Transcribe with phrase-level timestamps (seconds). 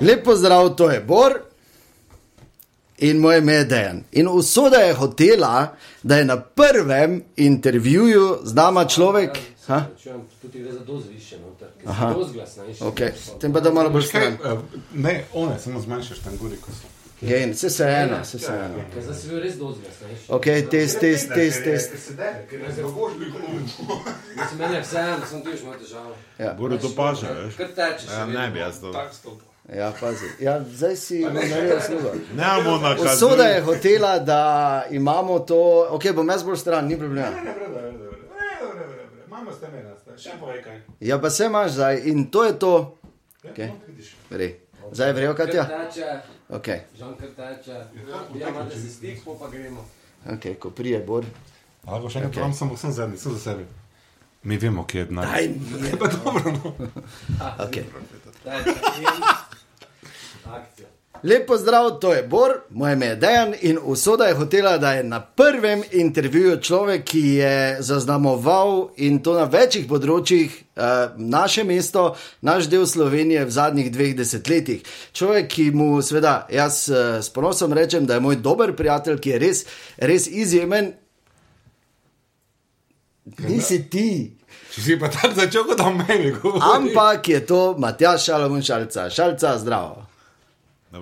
[0.00, 1.32] Lepo zdrav, to je Bor
[2.98, 4.02] in moje ime je Dejan.
[4.12, 9.30] In usoda je hotela, da je na prvem intervjuju z nama človek.
[9.66, 9.86] Ha?
[10.42, 12.12] Tudi gre za doz više, noter, ker Aha.
[12.12, 12.82] si doz glasnejši.
[12.82, 13.10] Okay.
[13.40, 14.32] Tem pa da malo bolj stran.
[14.32, 14.60] uh,
[14.94, 16.93] ne, one, samo zmanjšaš tam gori, ko so.
[17.24, 18.84] Je, vse se eno, vse se eno.
[19.00, 20.24] Zdaj si bil res doz glasnejši.
[20.28, 21.90] Ok, test, test, test, test.
[24.36, 26.12] Mislim, meni je vseeno, sem tudi imel težavo.
[26.38, 27.56] Ja, Bodo to paže, veš?
[27.56, 28.10] Kar tečeš.
[28.10, 28.92] Ja, ne bi jaz to.
[29.76, 30.26] ja pazi.
[30.40, 32.12] Ja, zdaj si naredil sluga.
[32.36, 33.10] Ne bomo na kazni.
[33.14, 34.40] Usoda je hotela, da
[34.90, 35.86] imamo to.
[35.90, 37.30] Ok, bom jaz bolj stran, ni problema.
[39.28, 40.80] Mama ste mena, še povej kaj.
[41.00, 42.98] Ja, pa se imaš zdaj in to je to.
[43.44, 43.70] Okay.
[44.30, 44.54] Vre.
[44.92, 45.64] Zdaj vrejo, Katja?
[45.64, 46.33] teče, Ok,
[47.36, 47.86] teče.
[48.38, 49.84] Ja, imate si stik, po pa gremo.
[50.26, 51.24] ok, ko prije Bor.
[51.86, 52.56] Lahko še enkrat, okay.
[52.56, 53.66] samo sem zadnji, sem za sebe.
[54.44, 55.28] Mi vemo, kje je denar.
[55.28, 55.44] Aj,
[55.88, 56.52] je pa dobro.
[56.52, 56.74] No.
[57.66, 57.84] Okay.
[58.44, 59.24] Teče in
[60.44, 60.93] akcija.
[61.24, 65.04] Lepo zdrav, to je Bor, moje ime je Dejan in usoda je hotela, da je
[65.04, 70.82] na prvem intervjuju človek, ki je zaznamoval in to na večjih področjih uh,
[71.16, 72.10] naše mesto,
[72.44, 74.84] naš del Slovenije v zadnjih dveh desetletjih.
[75.16, 79.30] Človek, ki mu, seveda, jaz uh, s ponosom rečem, da je moj dober prijatelj, ki
[79.30, 79.64] je res,
[79.96, 80.92] res izjemen.
[83.48, 84.08] Nisi ti,
[84.74, 86.64] Če si pa tako začel, kot o meni govoriš.
[86.74, 89.08] ampak je to Matjaš Šalomun Šalca.
[89.10, 90.13] Šalca, zdravo.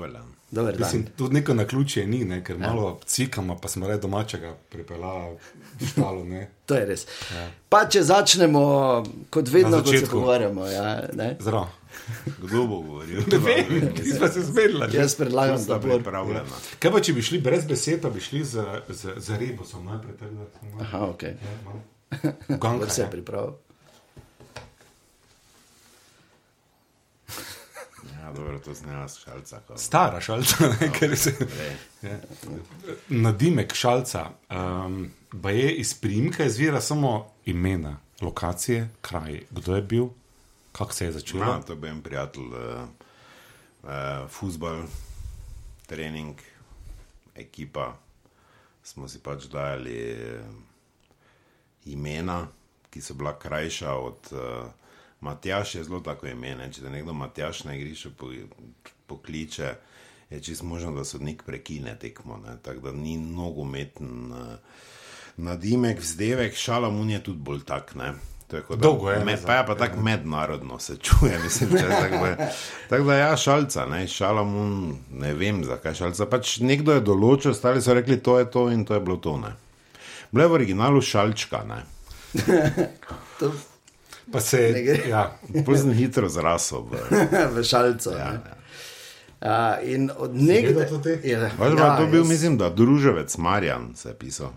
[0.03, 0.29] Dober dan.
[0.51, 0.81] Dober dan.
[0.81, 5.37] Mislim, tudi neko na ključje ni, ne, ker malo cikamo, pa smo re domačega pripeljali
[5.81, 6.25] v štalo.
[6.25, 6.51] Ne.
[6.67, 7.07] To je res.
[7.31, 7.51] Ja.
[7.69, 8.63] Pa če začnemo,
[9.31, 10.67] kot vedno, ko se pogovarjamo.
[10.67, 11.37] Ja, ne?
[11.41, 11.67] Zdrav.
[12.39, 13.23] Kdo bo govoril?
[13.29, 14.89] Ne vem, ti smo se zmedla.
[14.89, 14.99] že.
[14.99, 15.89] Jaz predlagam, da bo.
[15.89, 16.43] pripravljena.
[16.79, 20.17] Kaj pa, če bi šli brez besed, pa bi šli za, za, za rebusom najprej?
[20.17, 21.23] tako da smo malo- Aha, ok.
[21.23, 22.57] Ja.
[22.57, 23.11] Ganka, se je ja.
[23.11, 23.53] pripravil?
[28.23, 29.61] Ja, dobro, to z nas šalca.
[29.61, 31.33] ko- Stara šalca, ne, ker se.
[32.03, 32.19] Ja.
[33.09, 35.11] Nadimek šalca, um,
[35.43, 37.13] pa je iz primka izvira samo
[37.45, 40.07] imena, lokacije, kraj, kdo je bil,
[40.73, 41.45] kako se je začelo.
[41.45, 42.87] Ja, to bi en prijatelj, uh,
[43.83, 43.91] uh,
[44.31, 44.83] futbol,
[45.87, 46.37] trening,
[47.35, 47.97] ekipa.
[48.85, 50.43] Smo si pač dajali eh,
[51.85, 52.47] imena,
[52.91, 54.39] ki so bila krajša od uh,
[55.23, 56.55] Matjaš, je zelo tako ime.
[56.55, 56.67] Ne?
[56.69, 58.31] Če te nekdo Matjaš na igrišču po,
[59.07, 59.75] pokliče,
[60.31, 62.37] je čist možno, da sodnik prekine tekmo.
[62.39, 62.57] ne.
[62.59, 64.39] Tako da ni nogometen uh,
[65.39, 67.95] nadimek, vzdevek, šalamun je tudi bolj tak.
[67.95, 68.13] Ne?
[68.49, 70.97] To je kot da- Dolgo je, ne, Me, za- pa je pa tako mednarodno se
[70.99, 72.49] čuje, mislim, če tako bo.
[72.89, 74.75] Tako da ja, šalca, ne, šalamun,
[75.13, 76.27] ne vem zakaj šalca.
[76.27, 79.39] Pač nekdo je določil, ostali so rekli, to je to in to je bilo to.
[79.39, 79.55] Ne.
[80.31, 81.81] Bilo je v originalu šalčka, ne.
[83.39, 83.49] To,
[84.33, 84.97] Pa se Ne je.
[85.07, 85.37] Ja,
[85.77, 86.83] sem hitro zrasel.
[86.83, 87.05] v-
[87.55, 88.11] v šalco.
[88.11, 88.57] Ja, Ja, ja.
[89.43, 89.49] Uh,
[89.85, 91.19] in od nekdaj te?
[91.21, 94.53] je Pač ja, to bil, jaz- mislim, da druževec Marjan se je pisal.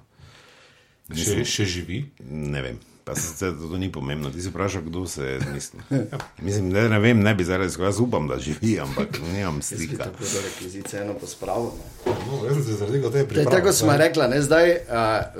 [1.09, 2.05] še, še živi.
[2.21, 2.77] Ne vem.
[3.03, 5.81] Pa se to, to ni pomembno, ti si vprašal, kdo se je zmislil.
[6.41, 10.03] Mislim, da ne vem, ne bi zdaj rekel, jaz upam, da živi, ampak nimam stika.
[10.03, 11.69] tako do rekvizicije eno pospravil.
[11.71, 12.13] ne.
[12.23, 14.69] No, jaz sem se zaradi tega je tako, smo rekli, ne zdaj.
[14.69, 14.95] Uh,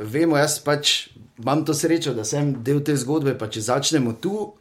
[0.08, 3.38] vemo, jaz pač imam to srečo, da sem del te zgodbe.
[3.38, 4.54] Pa če začnemo tu,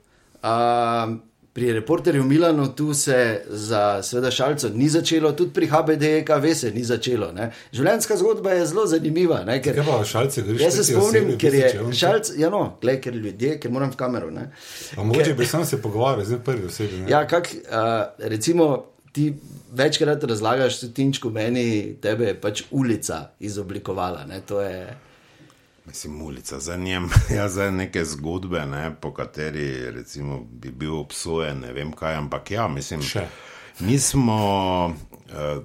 [0.43, 1.15] uh,
[1.53, 3.17] pri reporterju Milano, tu se
[3.49, 7.29] za seveda šalco ni začelo, tudi pri HBDKV se ni začelo.
[7.33, 7.53] Ne.
[7.73, 9.45] Življenjska zgodba je zelo zanimiva.
[9.45, 10.61] Ne, ker, Kaj pa šalce greš?
[10.61, 13.97] Jaz se spomnim, ker je on- šalc, ja, no, gled, ker ljudje, ker moram v
[13.97, 14.31] kamero.
[14.31, 14.49] Ne.
[14.97, 16.97] A mogoče bi sam se pogovarjal, zdaj prvi osebi.
[16.97, 17.11] ne?
[17.11, 17.79] Ja, kak, uh,
[18.19, 19.29] recimo, ti
[19.73, 24.27] večkrat razlagaš, da tinčko meni tebe je pač ulica izoblikovala.
[24.27, 24.97] Ne, to je,
[25.87, 31.61] Mislim, ulica za njem, ja, za neke zgodbe, ne, po kateri recimo, bi bil obsojen,
[31.61, 33.27] ne vem kaj, ampak ja, mislim, Še.
[33.81, 34.37] mi smo.
[35.27, 35.63] Uh,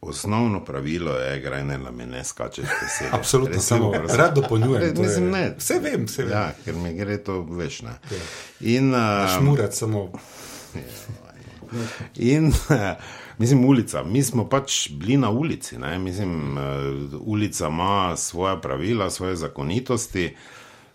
[0.00, 3.10] Osnovno pravilo je, da ne na me ne skačeš besede.
[3.12, 4.16] Absolutno, Recimo, samo prosim.
[4.16, 4.82] rad dopolnjujem.
[4.84, 5.54] Je- Mislim, ne.
[5.58, 6.32] Vse vem, vse vem.
[6.32, 7.82] Ja, ker mi gre to veš.
[7.82, 7.96] Ne.
[8.60, 9.00] In, uh,
[9.38, 10.12] Šmurat samo.
[12.16, 12.52] In,
[13.38, 14.02] mislim, ulica.
[14.02, 15.78] Mi smo pač bili na ulici.
[15.78, 15.98] Ne?
[15.98, 20.36] Mislim, uh, ulica ima svoje pravila, svoje zakonitosti.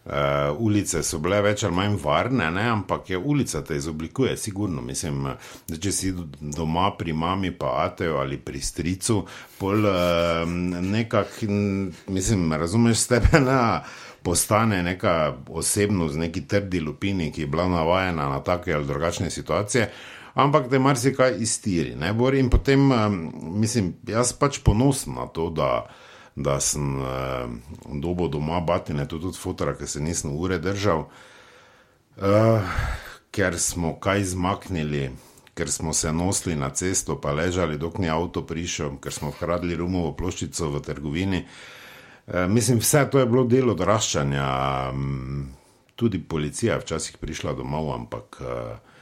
[0.06, 0.12] Uh,
[0.58, 2.64] ulice so bile več ali manj varne, ne?
[2.68, 4.82] ampak je ulica te izoblikuje, sigurno.
[4.82, 5.30] Mislim,
[5.68, 6.12] da če si
[6.42, 9.22] doma pri mami, pa ateju ali pri stricu,
[9.58, 10.44] pol uh,
[10.84, 11.48] nekako,
[12.08, 13.84] mislim, razumeš s tebe na.
[14.24, 19.90] Postane neka osebnost, neki trdi lupini, ki je bila navajena na take ali drugačne situacije,
[20.34, 21.96] ampak te marsikaj iztiri.
[21.96, 22.36] Ne, Bor?
[22.36, 22.90] In potem,
[23.60, 25.86] mislim, jaz pač ponosen na to, da,
[26.36, 27.50] da sem uh,
[28.02, 31.06] dobo doma batine, tudi od fotora, ker se nisem ure držal,
[32.18, 32.74] uh,
[33.32, 35.12] ker smo kaj zmaknili.
[35.54, 39.76] Ker smo se nosili na cesto, pa ležali, dokler ni avto prišel, ker smo hradili
[39.78, 41.44] rumovo ploščico v trgovini.
[42.26, 44.48] E, mislim, vse to je bilo delo odraščanja.
[45.94, 48.93] Tudi policija je včasih prišla domov, ampak uh,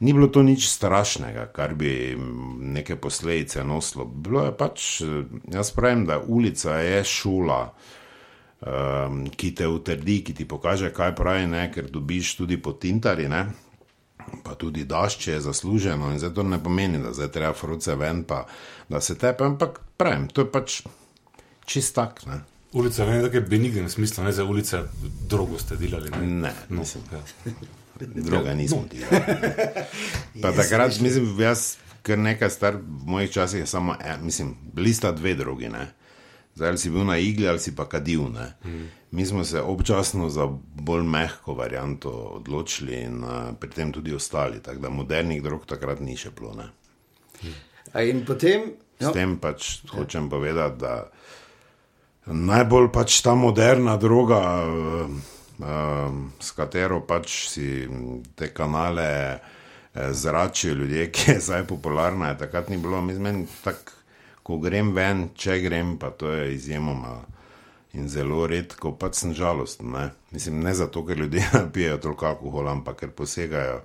[0.00, 2.16] ni bilo to nič strašnega, kar bi
[2.60, 4.04] neke posledice nosilo.
[4.04, 5.06] Bilo je pač, eh,
[5.52, 7.74] jaz pravim, da ulica je šola,
[8.60, 13.28] um, ki te utrdi, ki ti pokaže, kaj pravi, ne, ker dobiš tudi potintari.
[13.28, 13.46] Ne.
[14.44, 18.46] Pa tudi dašče je zasluženo, in zato ne pomeni, da zdaj treba fruce ven, pa
[18.88, 20.82] da se tepe, ampak pravim, to je pač
[21.64, 22.26] čist tak.
[22.26, 22.42] Ne,
[22.72, 24.82] Ulica je nekaj benignem smislu, ne za ulice,
[25.28, 26.10] drogo ste delali.
[26.10, 27.52] Ne, ne no, mislim, ja.
[28.06, 29.02] druga nismo ti.
[30.42, 34.94] Pa takrat, mislim, jaz, kar nekaj star, v mojih časih je samo, en, mislim, bili
[34.94, 35.86] sta dve drugi, ne.
[36.54, 38.52] Zdaj ali si bil na igli ali si pa kadil, ne.
[39.10, 44.62] Mi smo se občasno za bolj mehko varianto odločili in uh, pri tem tudi ostali,
[44.62, 46.54] tako da modernih drog takrat ni še bilo,
[47.94, 51.06] In potem, S no, tem pač hočem povedati, da
[52.26, 57.68] najbolj pač ta moderna droga, uh, uh, s katero pač si
[58.36, 63.00] te kanale eh, zračijo ljudje, ki je zdaj popularna, je takrat ni bilo.
[63.02, 63.92] Mislim, tak,
[64.42, 67.18] ko grem ven, če grem, pa to je izjemoma.
[67.96, 69.90] In zelo redko, pač sem žalosten.
[69.92, 70.10] Ne?
[70.30, 71.44] Mislim, ne zato, ker ljudje
[71.74, 73.82] pijejo toliko alkohola, ampak ker posegajo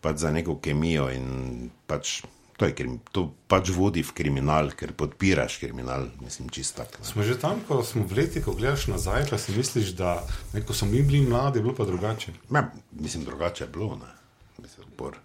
[0.00, 2.20] pač za neko kemijo in pač
[2.56, 6.98] to, je, krim- to pač vodi v kriminal, ker podpiraš kriminal, mislim, čist tak.
[6.98, 7.04] ne.
[7.04, 10.64] Smo že tam, ko smo v leti, ko gledaš nazaj, pa si misliš, da ne,
[10.64, 12.32] ko smo mi bili mladi, je bilo pa drugače.
[12.50, 13.96] Ja, mislim, drugače je bilo.
[13.96, 14.12] Ne?
[14.58, 15.16] Mislim, bor.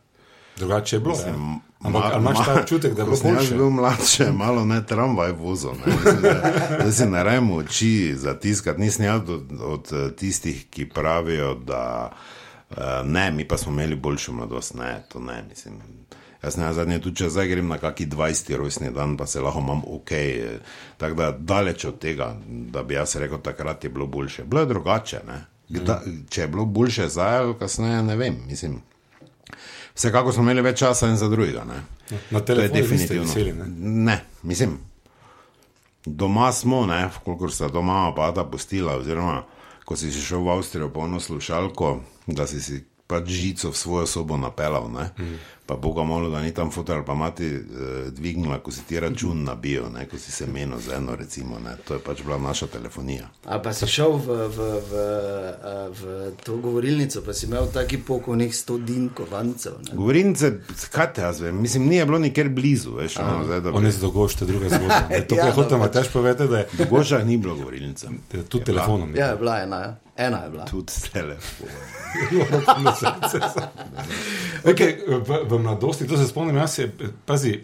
[0.57, 1.15] Drugače je bilo.
[1.15, 1.59] Mislim, ja.
[1.83, 3.55] Ampak ali imaš ta občutek, da bilo sem jaz boljše?
[3.55, 5.71] bil mlajši, malo ne tramvaj vozil.
[5.71, 5.95] ne.
[6.83, 8.81] Da si ne rajmo oči zatiskati.
[8.81, 12.11] Nisem jaz od, od eh, tistih, ki pravijo, da
[12.69, 14.73] uh, ne, mi pa smo imeli boljšo mladost.
[14.73, 15.73] Ne, to ne, mislim.
[16.43, 18.55] Jaz ne zadnje, tudi če zdaj grem na kaki 20.
[18.57, 20.11] rojstni dan, pa se lahko imam ok.
[20.11, 20.59] eh,
[20.97, 24.43] Tako da daleč od tega, da bi jaz rekel, takrat je bilo boljše.
[24.43, 25.21] Bilo je drugače.
[25.27, 25.45] Ne?
[25.69, 28.39] Kda, če je bilo boljše zdaj ali kasneje, ne vem.
[28.47, 28.81] Mislim,
[29.95, 31.63] vsekakor smo imeli več časa in za drugega.
[31.63, 31.83] Ne?
[32.31, 33.27] Na je telefonu niste definitivno.
[33.27, 33.53] veseli.
[33.53, 33.65] Ne?
[34.09, 34.79] ne, mislim,
[36.05, 39.43] doma smo, ne, kolikor se doma pada postila, oziroma
[39.85, 44.37] ko si šel v Avstrijo polno slušalko, da si si pač žico v svojo sobo
[44.37, 45.39] napelal, ne, mm.
[45.71, 47.61] Pa Boga molo, da ni tam fotor, pa mati eh,
[48.11, 51.77] dvignila, ko si ti račun nabil, ne, ko si se menil z eno, recimo, ne,
[51.87, 53.29] to je pač bila naša telefonija.
[53.45, 54.57] a pa si šel v, v,
[54.89, 54.91] v,
[55.63, 56.01] a, v
[56.43, 59.79] to govorilnico, pa si imel taki pokovnih sto din kovancev.
[59.79, 59.95] ne.
[59.95, 60.51] Govorince,
[60.91, 63.85] kaj te jaz vem, mislim, ni je bilo nikjer blizu, veš, ono, zdaj, da On
[63.85, 65.07] je zdogošte druga zgodba.
[65.09, 68.07] Ne, To, Ja, kar hočem no, tež povedati, da je v Gožah ni bilo govorilnice.
[68.49, 69.15] tudi telefonom.
[69.15, 69.95] Ja, je bila ena, ja.
[70.27, 70.65] ena je bila.
[70.67, 71.71] Tudi telefon.
[74.61, 76.89] Okay, v, v mladosti, to se spomnim, jaz je,
[77.25, 77.55] pazi,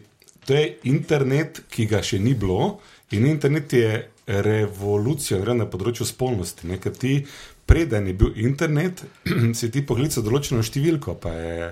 [0.46, 2.78] to je internet, ki ga še ni bilo,
[3.12, 3.92] in internet je
[4.28, 6.68] revolucija gre na področju spolnosti.
[6.68, 7.20] Ne, ker ti,
[7.68, 9.04] preden je bil internet,
[9.58, 11.70] si ti poklical določeno številko, pa je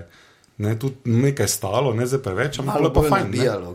[0.64, 3.26] ne, tudi nekaj stalo, ne za preveč, ampak Malo bilo pa fajn.
[3.26, 3.74] nabijalo.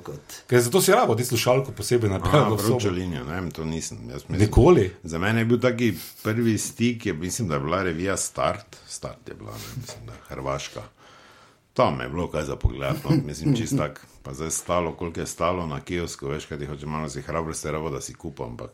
[0.50, 2.56] Ker zato si rabo ti slušalko posebej v sobo.
[2.58, 4.00] vročo linijo, ne vem, to nisem.
[4.02, 4.88] Mislim, Nikoli.
[5.04, 5.92] Za mene je bil taki
[6.24, 10.14] prvi stik, je, mislim, da je bila revija Start, Start je bila, ne, mislim, da
[10.14, 10.82] je Hrvaška.
[11.74, 14.06] Tam je bilo kaj za pogled, no, mislim, čist tak.
[14.24, 17.54] Pa zdaj stalo, koliko je stalo na kiosku, veš, kaj ti hoče malo si hrabro
[17.54, 18.72] se ravo, da si kupam, ampak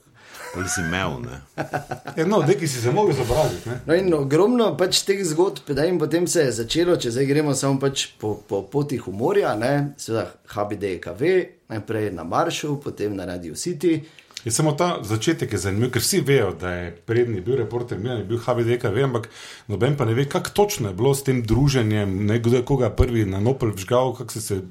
[0.53, 1.41] koliko si imel, ne.
[2.17, 3.69] Ja, no, deki si se mogel izobraziti.
[3.69, 3.79] ne.
[3.85, 7.55] No in ogromno pač teh zgodb, da in potem se je začelo, če zdaj gremo
[7.55, 11.33] samo pač po, po poti humorja, ne, seveda HBDKV,
[11.69, 14.01] najprej na Maršu, potem na Radio City.
[14.45, 18.21] Je samo ta začetek je zanimiv, ker vsi vejo, da je prednji bil reporter, Milan
[18.21, 19.29] je bil HVDKV, ampak
[19.67, 22.89] noben pa ne ve, kako točno je bilo s tem druženjem, ne kdo je koga
[22.89, 24.61] prvi na Nopel vžgal, kako se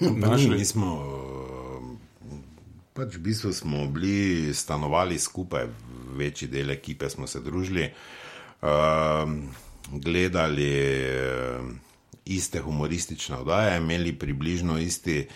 [0.00, 0.56] mi, našli.
[0.58, 0.90] mi smo,
[2.92, 5.70] pač v bistvu smo bili stanovali skupaj,
[6.18, 7.88] večji del ekipe smo se družili,
[8.62, 9.48] um,
[9.92, 11.60] gledali eh,
[12.24, 15.26] iste humoristične oddaje, imeli približno isti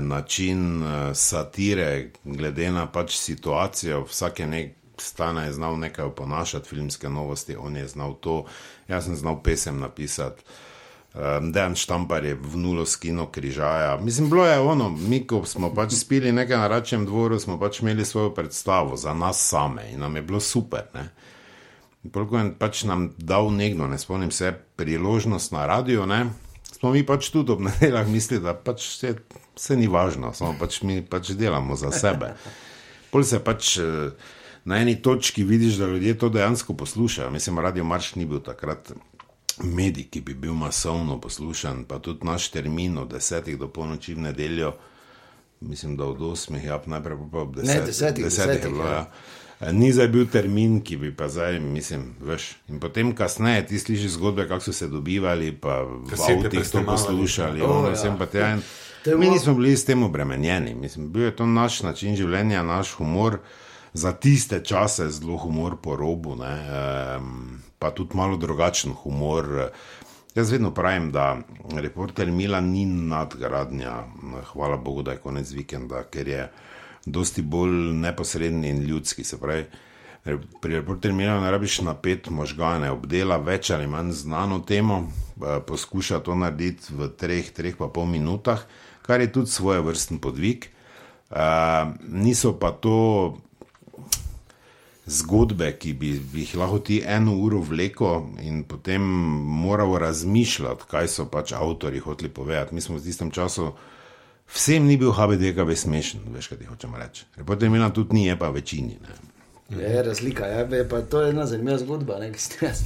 [0.00, 4.74] način eh, satire, glede na pač situacijo, vsak je nek.
[5.00, 8.44] Stane je znal nekaj oponašati, filmske novosti, on je znal to,
[8.88, 10.42] jaz sem znal pesem napisati.
[11.14, 13.96] Um, Dejan Štampar je v nulo skino križaja.
[14.02, 17.80] Mislim, bilo je ono, mi, ko smo pač spili nekaj na račem dvoru, smo pač
[17.80, 20.82] imeli svojo predstavo za nas same in nam je bilo super.
[20.94, 21.08] Ne?
[22.12, 26.26] Koliko je pač nam dal nekdo, ne spomnim se, priložnost na radio, ne?
[26.78, 29.14] smo mi pač tudi ob nedeljah mislili, da pač vse,
[29.58, 32.32] vse ni važno, samo pač mi pač delamo za sebe.
[33.10, 34.10] Pol se pač eh,
[34.68, 37.30] na eni točki vidiš, da ljudje to dejansko poslušajo.
[37.30, 38.92] Mislim, Radio Marš ni bil takrat
[39.62, 44.28] medij, ki bi bil masovno poslušan, pa tudi naš termin od desetih do polnoči v
[44.28, 44.72] nedeljo,
[45.60, 47.86] mislim, da od osmih, ja, najprej pa ob desetih.
[47.86, 48.92] desetih, desetih, je bilo, ja.
[49.60, 49.72] ja.
[49.72, 52.52] Ni zdaj bil termin, ki bi pa zdaj, mislim, veš.
[52.68, 56.84] In potem kasneje ti slišiš zgodbe, kako so se dobivali, pa v Kasete avtih to
[56.86, 57.62] poslušali.
[57.62, 57.96] O, ono, ja.
[57.98, 58.62] vsem pa tja in
[59.08, 60.74] Je Mi nismo bili s tem obremenjeni.
[60.74, 63.38] Mislim, bil je to naš način življenja, naš humor.
[63.92, 66.52] Za tiste čase zelo humor po robu, ne,
[67.16, 69.70] um, pa tudi malo drugačen humor.
[70.34, 71.38] Jaz vedno pravim, da
[71.72, 73.94] reporter Mila ni nadgradnja,
[74.52, 76.50] hvala Bogu, da je konec vikenda, ker je
[77.06, 79.24] dosti bolj neposreden in ljudski.
[79.24, 79.64] Se pravi,
[80.60, 86.20] pri reporterju Mila ne rabiš napet možgane, obdela več ali manj znano temo, eh, poskuša
[86.20, 88.66] to narediti v treh, treh pa pol minutah,
[89.08, 90.68] kar je tudi svoje vrsten podvig.
[91.30, 91.36] Uh,
[92.08, 93.36] niso pa to
[95.08, 99.02] zgodbe, ki bi, bi jih lahko ti eno uro vleko in potem
[99.64, 102.74] moral razmišljati, kaj so pač avtori hoteli povedati.
[102.74, 103.72] Mi smo v tistem času,
[104.52, 107.24] vsem ni bil HBDKV smešen, veš, kaj ti hočemo reči.
[107.40, 109.00] Reporter Milan tudi ni, je pa večini.
[109.00, 109.27] Ne.
[109.70, 112.18] Je razlika, ja, je pa to je ena zanimiva zgodba.
[112.18, 112.78] Ne, ste jaz,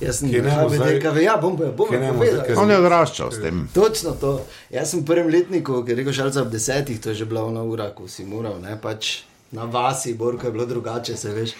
[0.00, 2.40] jaz sem bomo zdaj- HBDKV, ja, bom, pa- bom povedal.
[2.42, 3.68] ker- On je odraščal s tem.
[3.70, 4.30] Točno to.
[4.70, 7.44] Jaz sem v prvem letniku, ki je rekel šalca ob desetih, to je že bila
[7.44, 9.18] ona ura, ko si moral, ne pač
[9.52, 11.52] na vasi, borko je bilo drugače, se veš.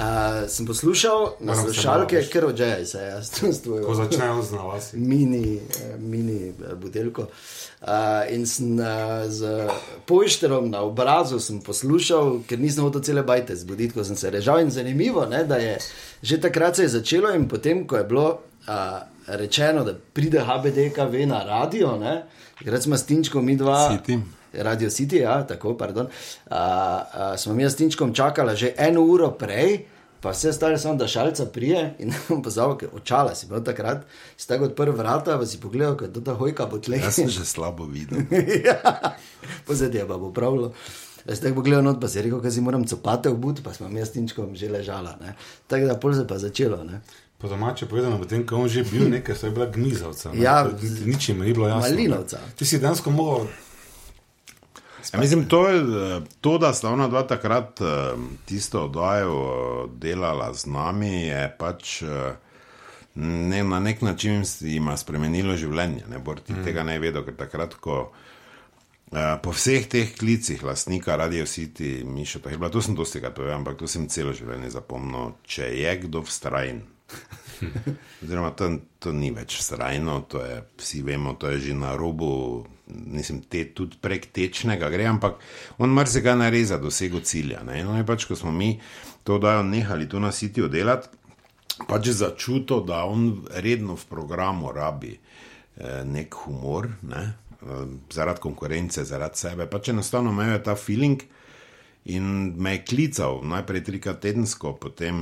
[0.00, 4.52] Uh, sem poslušal na slušalke, ker odžejaj se, jaz tu s tvojo Ko začnejo z
[4.52, 4.96] navasi.
[4.96, 7.26] mini, eh, mini eh, buteljko.
[7.80, 7.88] Uh,
[8.32, 8.86] in sem uh,
[9.28, 9.68] z
[10.06, 14.60] pošterom na obrazu sem poslušal, ker nisem hotel cele bajte zbuditi, ko sem se režal.
[14.60, 15.76] In zanimivo, ne, da je
[16.22, 21.26] že takrat se je začelo, in potem, ko je bilo uh, rečeno, da pride HBDKV
[21.26, 21.98] na radio,
[22.58, 23.90] takrat smo s Tinčkom mi dva.
[23.92, 24.39] City.
[24.52, 26.06] Radio City, ja, tako, pardon.
[26.06, 29.84] Uh, uh, smo mi s Tinčkom čakali že eno uro prej,
[30.20, 32.12] pa vse stare samo, da šalca prije in
[32.44, 34.02] pozval, ker očala si bil takrat,
[34.36, 36.98] si tako odprl vrata, pa si pogledal, kaj to ta hojka bo tle.
[36.98, 38.18] Jaz sem že slabo videl.
[38.66, 39.14] ja,
[39.66, 40.72] pozadje pa bo pravilo.
[41.28, 44.12] Jaz tako pogledal not, pa si rekel, da si moram copate obut, pa smo s
[44.12, 45.16] Tinčkom že ležala.
[45.20, 45.34] Ne.
[45.68, 46.84] Tako da pol se pa začelo.
[46.84, 47.00] Ne.
[47.38, 50.32] Po domače povedano, potem, ko je on že bil nekaj, so je bila gnizavca.
[50.32, 50.42] ne.
[50.42, 50.68] Ja,
[51.06, 51.88] Nič jim ni bilo jasno.
[51.88, 52.38] Malinovca.
[52.56, 53.46] Ti si dejansko mogel.
[55.12, 55.80] Ja, mislim, to, je,
[56.40, 57.80] to, da sta ona dva takrat
[58.44, 62.02] tisto oddajo delala z nami, je pač
[63.14, 66.04] ne, na nek način jima spremenilo življenje.
[66.08, 66.64] Ne bo ti mm.
[66.64, 67.98] tega ne vedel, ker takrat, ko
[69.12, 73.22] eh, po vseh teh klicih, lastnika Radio City, Mišo, to je bilo, to sem dosti
[73.22, 76.84] krat povedal, ampak to sem celo življenje zapomnil, če je kdo vztrajen.
[78.22, 82.64] Oziroma, to, to ni več vztrajno, to je, vsi vemo, to je že na robu,
[82.88, 85.40] nisem te, tudi prek tečnega gre, ampak
[85.78, 87.62] on marsikaj naredi za dosego cilja.
[87.64, 88.74] On je pač, ko smo mi
[89.24, 91.08] to dajo nehali to nasitijo delati,
[91.88, 97.24] pač začutil, da on redno v programu rabi eh, nek humor, ne?
[97.60, 101.22] eh, zaradi konkurence, zaradi sebe, pač enostavno imajo ta feeling.
[102.08, 105.18] In me je klical najprej trikrat tedensko, potem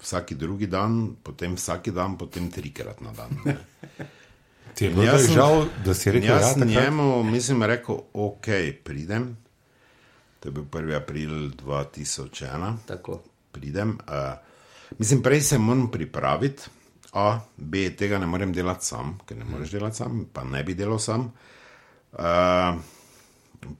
[0.00, 3.30] vsak drugi dan, potem vsak dan, potem trikrat na dan.
[3.44, 3.56] ne.
[4.74, 6.84] Ti je bilo Jaz žal, da si rekel, Jaz ja, sem takrat?
[6.84, 8.46] njemu, mislim, rekel, ok,
[8.84, 9.36] pridem.
[10.40, 10.96] To je bil 1.
[10.96, 13.20] april 2001 Tako.
[13.52, 13.98] pridem.
[14.08, 14.38] Uh,
[14.98, 16.62] mislim, prej se moram pripraviti,
[17.12, 20.74] a B, tega ne morem delati sam, ker ne moreš delati sam, pa ne bi
[20.74, 21.32] delal sam.
[22.12, 22.80] Uh,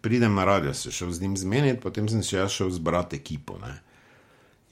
[0.00, 3.58] pridem na radio, se šel z njim zmeniti, potem sem jaz šel zbrati ekipo.
[3.58, 3.80] Ne.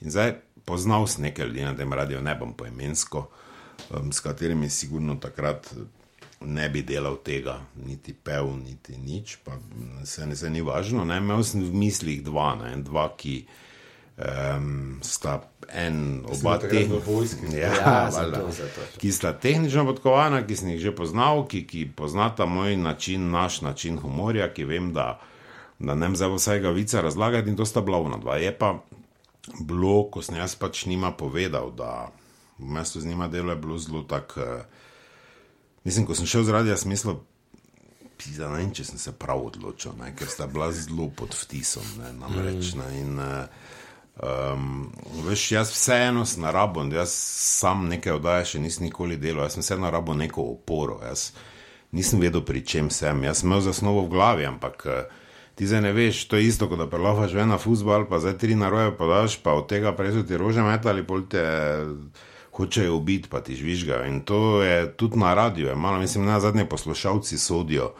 [0.01, 3.27] In zdaj poznal sem nekaj ljudi na tem radiju, ne bom poimensko,
[3.89, 5.73] um, s katerimi sigurno takrat
[6.41, 11.05] ne bi delal tega, niti pev, niti nič, pa mm, se ne, se ni važno.
[11.05, 11.17] Ne.
[11.17, 13.35] Imel sem v mislih dva, ne, dva ki
[14.17, 15.37] um, sta
[15.69, 16.57] en, oba
[17.05, 17.53] vojski.
[17.53, 18.39] Ja, Ja, valjda.
[18.39, 18.87] zato, zato.
[18.97, 23.61] Ki sta tehnično podkovana, ki sem jih že poznal, ki, ki poznata moj način, naš
[23.61, 25.19] način humorja, ki vem, da,
[25.79, 28.37] da ne vem za vsega vica razlagati, in to sta bila ona dva.
[28.41, 28.79] Je pa
[29.59, 32.11] bilo, ko sem jaz pač njima povedal, da
[32.59, 34.41] v mestu z njima delo je bilo zelo tako.
[34.41, 34.47] Uh,
[35.83, 37.15] mislim, ko sem šel z radia, smisel.
[38.17, 41.85] Pisa, ne vem, če sem se prav odločil, ne, ker sta bila zelo pod vtisom.
[41.97, 43.15] Ne, namreč, ne, in,
[44.21, 44.67] um,
[45.25, 49.57] veš, jaz vseeno sem na rabo, jaz sam nekaj oddaje še nisem nikoli delal, jaz
[49.57, 50.99] sem vseeno na rabo neko oporo.
[51.01, 51.31] Jaz
[51.97, 53.25] nisem vedel, pri čem sem.
[53.25, 55.20] Jaz sem imel zasnovo v glavi, ampak uh,
[55.55, 58.37] ti zdaj ne veš, to je isto, kot da prelovaš ven na futbal, pa zdaj
[58.37, 61.43] tri naroje podaš, pa od tega prej so ti rože metali, pol te
[62.51, 64.07] hočejo ubiti, pa ti žvižgajo.
[64.07, 67.93] In to je tudi na radiju, je malo, mislim, na zadnje poslušalci sodijo.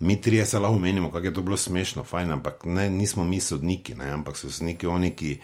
[0.00, 3.40] Mi trije se lahko menimo, kako je to bilo smešno, fajn, ampak ne, nismo mi
[3.40, 5.38] sodniki, ne, ampak so sodniki oni, ki,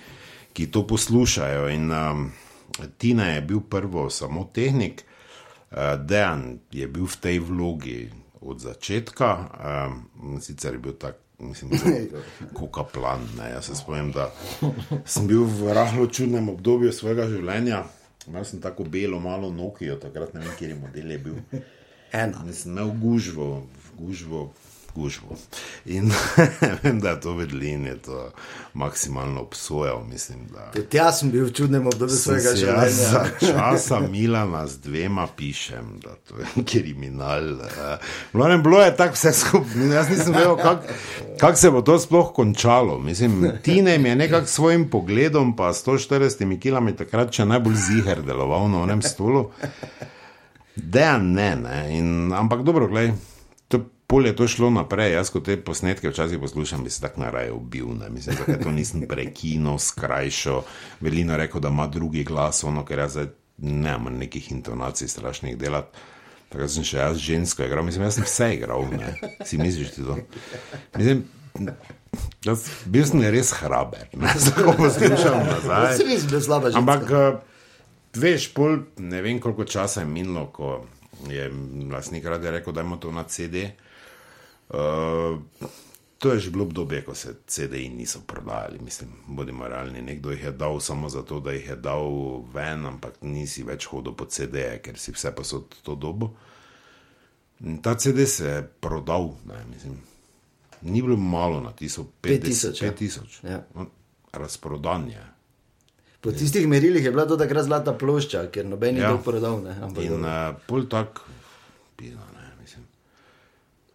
[0.52, 1.68] ki to poslušajo.
[1.68, 2.30] In um,
[2.98, 5.02] Tina je bil prvo samo tehnik,
[5.70, 9.30] uh, Dejan je bil v tej vlogi od začetka,
[10.22, 11.23] um, sicer je bil tak.
[11.38, 11.70] Mislim,
[12.54, 13.20] kot plan.
[13.38, 13.50] Ne.
[13.50, 14.30] Jaz se spomnim, da
[15.04, 17.84] sem bil v rahlo čudnem obdobju svojega življenja.
[18.26, 21.40] Imel sem tako belo, malo Nokijo, takrat ne vem, kje je model je bil.
[22.12, 22.44] Ena.
[22.46, 23.66] Nisem imel gužvo,
[23.98, 24.46] gužvo,
[24.94, 25.36] gužvo.
[25.86, 26.10] In
[26.82, 28.30] vem, da je to vedel in je to
[28.74, 30.04] maksimalno obsojal.
[30.04, 32.90] Mislim, da jaz sem bil v čudnem obdobju svojega življenja.
[32.90, 37.60] Za časa Milana z dvema pišem, da to je kriminal.
[37.60, 37.98] eh.
[38.32, 39.88] V glavnem, bilo je tako vse skupaj.
[39.94, 40.82] Jaz nisem vedel, kako
[41.40, 42.98] kak se bo to sploh končalo.
[42.98, 48.82] Mislim, Tinem je nekako svojim pogledom, pa 140 km takrat še najbolj ziger deloval na
[48.82, 49.50] onem stolu.
[50.76, 51.98] Dejan ne, ne.
[51.98, 53.33] In, ampak dobro, gledaj.
[54.14, 57.20] To Pol je to šlo naprej, jaz ko te posnetke včasih poslušam, bi se tako
[57.20, 57.88] naraje ubil.
[57.98, 58.10] Ne?
[58.14, 60.62] Mislim, da to nisem prekinil, skrajšal.
[61.00, 63.26] Velina rekel, da ima drugi glas, ono, ker jaz zdaj
[63.58, 65.98] nemam nekih intonacij strašnih delati.
[66.48, 69.16] Tako sem še jaz žensko igral, mislim, jaz sem vse igral, ne?
[69.42, 70.20] si misliš ti to?
[70.94, 71.24] Mislim,
[72.46, 75.96] jaz, bil sem res hraber, ne tako poslušam nazaj.
[75.98, 76.84] Se nisem bil slaba ženska.
[76.84, 77.72] Ampak, eh,
[78.14, 80.84] veš, pol, ne vem, koliko časa je minilo, ko
[81.26, 81.50] je
[81.90, 83.72] lastnik rade rekel, da imamo to na CD.
[84.68, 85.40] Uh,
[86.18, 90.02] to je že bilo obdobje, ko se CD-ji niso prodajali, mislim, bodimo realni.
[90.02, 92.08] Nekdo jih je dal samo zato, da jih je dal
[92.54, 96.30] ven, ampak nisi več hodil po CD-je, ker si vse posod to dobo.
[97.60, 100.00] In ta CD se je prodal, ne, mislim,
[100.82, 102.92] ni bilo malo na tisoč, 5000, ja.
[102.92, 103.44] 5000.
[103.44, 103.60] Ja.
[103.74, 103.86] No,
[104.32, 105.26] Razprodan je.
[106.20, 109.10] Po tistih merilih je bila to takrat zlata plošča, ker noben ni Ja.
[109.12, 109.18] ja.
[109.20, 109.60] prodal.
[109.62, 109.76] Ne?
[110.00, 111.20] In uh, pol tak,
[112.00, 112.33] mislim.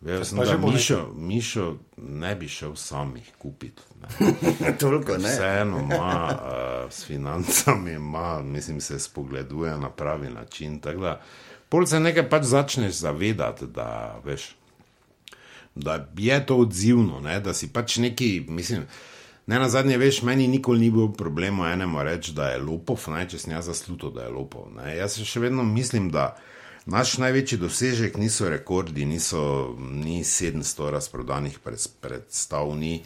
[0.01, 3.82] Vedel sem, pa da Mišo, Mišo ne bi šel sam jih kupiti.
[4.01, 4.77] ne.
[4.79, 5.29] Toliko ne.
[5.29, 10.79] Vseeno ima uh, s financami, ima, mislim, se spogleduje na pravi način.
[10.79, 11.22] Da,
[11.70, 14.55] pol se nekaj pač začneš zavedati, da, veš,
[15.75, 18.88] da je to odzivno, ne, da si pač neki, mislim.
[19.48, 23.24] Ne na zadnje, veš, meni nikoli ni bilo problema enemu reči, da je lopov, ne,
[23.29, 24.68] če sem jaz zaslužil, da je lopov.
[24.75, 24.94] Ne.
[24.96, 26.35] Jaz še vedno mislim, da
[26.85, 33.01] naš največji dosežek niso rekordi, niso, ni 700 razprodanih pred, predstav, ni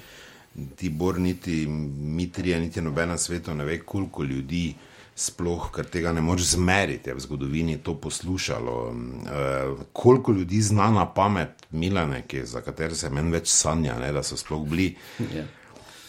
[0.76, 4.76] Tibor, niti Mitrija, niti nobena svetu ne ve, koliko ljudi
[5.16, 8.78] sploh, ker tega ne moreš zmeriti, je v zgodovini to poslušalo.
[8.90, 14.12] Uh, koliko ljudi zna na pamet Milane, ki, za katere se meni več sanja, ne,
[14.14, 14.94] da so sploh bili.
[15.34, 15.46] Ja.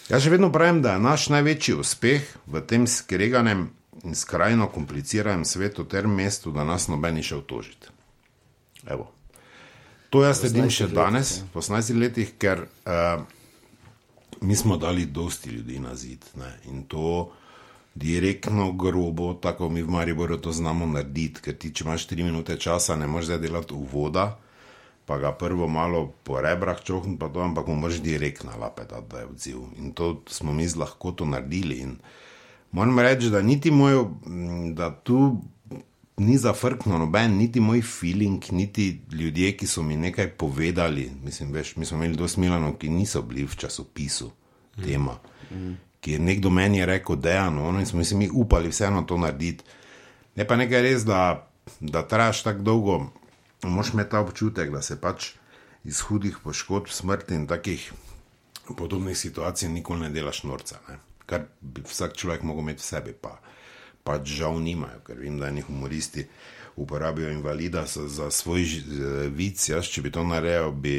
[0.08, 3.70] Jaz še vedno pravim, da je naš največji uspeh v tem skreganem
[4.14, 7.88] skrajno kompliciranem svetu ter mestu, da nas noben ni šel tožiti.
[8.86, 9.10] Evo.
[10.10, 11.46] To jaz sledim še letih, danes, ja.
[11.52, 13.24] po 18 letih, ker uh,
[14.40, 16.24] mi smo dali dosti ljudi na zid.
[16.38, 16.52] Ne?
[16.70, 17.32] In to
[17.94, 22.58] direktno, grobo, tako mi v Mariboru to znamo narediti, ker ti, če imaš 3 minute
[22.60, 24.28] časa, ne moreš zdaj delati uvoda,
[25.06, 29.08] pa ga prvo malo po rebrah čohn, pa to, ampak mu moraš direktno lape dati,
[29.10, 29.64] da je odziv.
[29.78, 31.80] In to smo mi z lahkoto naredili.
[31.84, 31.98] In
[32.74, 34.04] moram reči, da niti moj,
[34.74, 35.36] da tu
[36.16, 41.10] ni zafrkno noben, niti moj feeling, niti ljudje, ki so mi nekaj povedali.
[41.24, 44.30] Mislim, veš, mi smo imeli dosti Milanov, ki niso bili v časopisu
[44.82, 45.18] tema.
[45.50, 45.72] Mm.
[46.00, 49.02] Ki je nekdo meni je rekel, da je ono, in smo si mi upali vseeno
[49.02, 49.64] to narediti.
[50.36, 51.46] Ne pa nekaj res, da,
[51.80, 52.98] da trajaš tako dolgo,
[53.62, 55.30] moš imeti ta občutek, da se pač
[55.84, 57.92] iz hudih poškodb, smrti in takih
[58.76, 60.78] podobnih situacij nikoli ne delaš norca.
[60.88, 60.98] Ne?
[61.26, 63.38] Kar bi vsak človek mogel imeti v sebi, pa
[64.04, 66.26] pač žal nimajo, ker vem, da eni humoristi
[66.76, 69.68] uporabijo invalida za, za svoj eh, vic.
[69.68, 70.96] Jaz, če bi to naredil, bi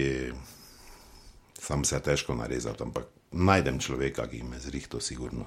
[1.59, 5.45] sam se težko narezal, ampak najdem človeka, ki me zrihto, sigurno.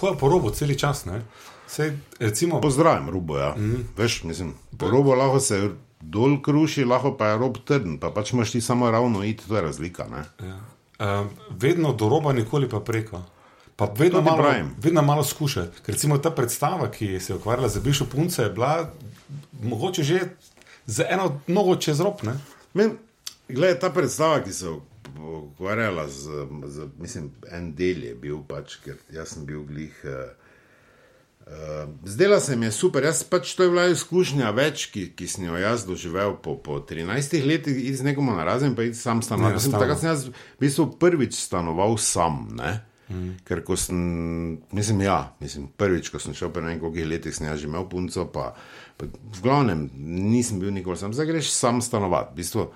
[0.00, 1.04] Hoja po robu cel čas.
[1.08, 1.22] Ne?
[1.66, 3.38] Sej, recimo, Pozdravim, rubo.
[3.38, 3.54] Ja.
[3.56, 3.84] Mm -hmm.
[3.96, 5.70] Veš, mislim, po robu lahko se
[6.00, 9.56] dol kruši, lahko pa je rob trden, pa pač imaš ti samo ravno iti, to
[9.56, 10.06] je razlika.
[10.08, 10.48] Ne?
[10.48, 10.60] ja.
[10.98, 13.22] Uh, vedno do roba, nikoli pa preko.
[13.76, 14.74] Pa vedno malo, pravim.
[14.78, 15.82] vedno malo skušati.
[15.82, 18.92] Ker recimo ta predstava, ki se je ukvarjala z bivšo punco, je bila
[19.62, 20.20] mogoče že
[20.86, 22.22] za eno nogo čez rob.
[22.22, 22.38] Ne?
[22.74, 22.96] Men,
[23.48, 24.78] gled, ta predstava, ki se je
[25.18, 30.00] ukvarjala z, z, mislim, en del je bil pač, ker jaz sem bil glih.
[30.04, 30.43] Uh,
[32.04, 35.44] zdela se mi je super, jaz pač to je bila izkušnja več, ki, ki sem
[35.44, 39.22] jo jaz doživel po, po 13 letih, iti z nekomu na razen, pa iti sam
[39.22, 39.60] stanovati.
[39.60, 39.82] Ja, stalno.
[39.84, 42.46] Takrat sem jaz v bistvu prvič stanoval sam.
[42.56, 42.78] Ne?
[43.12, 43.36] Mm.
[43.44, 43.98] Ker ko sem,
[44.72, 48.54] mislim, ja, mislim, prvič, ko sem šel po nekaj letih, sem že imel punco, pa,
[48.96, 52.32] pa v glavnem nisem bil nikoli sam, zdaj greš sam stanovati.
[52.32, 52.68] V bistvu,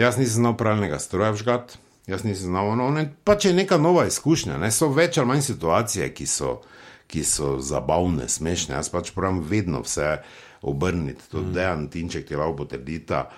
[0.00, 1.76] jaz nisem znal pravilnega stroja vžgat,
[2.08, 5.44] jaz nisem znal, no, ne, pač je neka nova izkušnja, ne, so več ali manj
[5.52, 6.62] situacije, ki so,
[7.06, 10.18] ki so zabavne, smešne, jaz pač pravim vedno vse
[10.64, 11.52] obrniti, to mm.
[11.52, 13.28] dejan tinček ti lahko potrdita,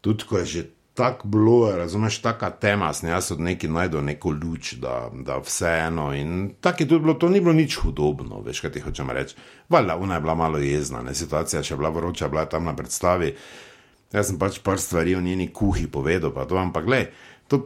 [0.00, 0.64] tudi ko je že
[0.94, 6.12] tako bilo, razumeš, taka tema, sem jaz od neki najdel neko luč, da, da vseeno.
[6.14, 9.34] In tako je tudi bilo, to ni bilo nič hudobno, veš, kaj ti hočem reči.
[9.68, 11.14] Valjda, ona je bila malo jezna, ne?
[11.14, 13.34] situacija še bila vroča, bila tam na predstavi.
[14.14, 17.10] Jaz sem pač par stvari v njeni kuhi povedal, pa to, ampak gledaj,
[17.50, 17.64] to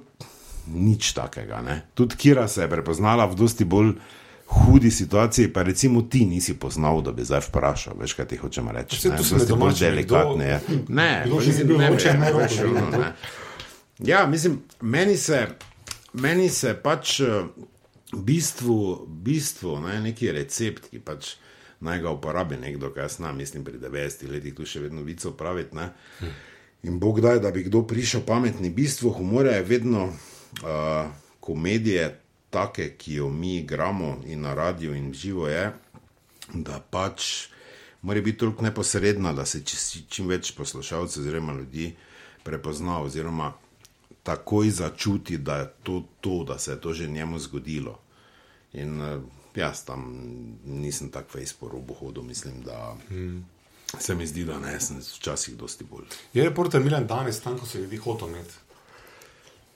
[0.72, 1.60] nič takega.
[1.60, 1.82] Ne?
[1.94, 3.92] Tudi Kira se je prepoznala v dosti bolj
[4.48, 8.72] hudi situaciji, pa recimo ti nisi poznal, da bi zdaj vprašal, veš, kaj ti hočemo
[8.72, 8.96] reči.
[8.96, 10.60] Vse to se zelo delikatne.
[10.88, 12.32] Ne, mislim, ne, ne,
[12.72, 13.12] ne, ne.
[13.98, 15.46] Ja, mislim, meni se,
[16.12, 21.34] meni se pač v bistvu, bistvu ne, neki recept, ki pač
[21.84, 25.32] naj ga uporabi nekdo, kaj jaz znam, mislim, pri 90 letih tu še vedno vico
[25.36, 25.76] praviti.
[25.76, 25.90] Ne.
[26.88, 28.70] In Bog daj, da bi kdo prišel pametni.
[28.70, 32.08] Bistvo humora je vedno uh, komedije,
[32.50, 35.72] take, ki jo mi igramo in na radiju in živo je,
[36.54, 37.48] da pač
[38.02, 39.62] mora biti toliko neposredna, da se
[40.08, 41.94] čim več poslušalcev oziroma ljudi
[42.44, 43.52] prepozna oziroma
[44.22, 47.98] takoj začuti, da je to to, da se je to že njemu zgodilo.
[48.72, 49.22] In uh,
[49.54, 50.04] jaz tam
[50.64, 52.96] nisem tako Facebook v hodu, mislim, da.
[53.08, 53.44] Hmm.
[53.98, 56.04] Se mi zdi, da ne, sem včasih dosti bolj.
[56.34, 58.67] Je reporter Milan danes tam, ko se ljudi hoče imeti?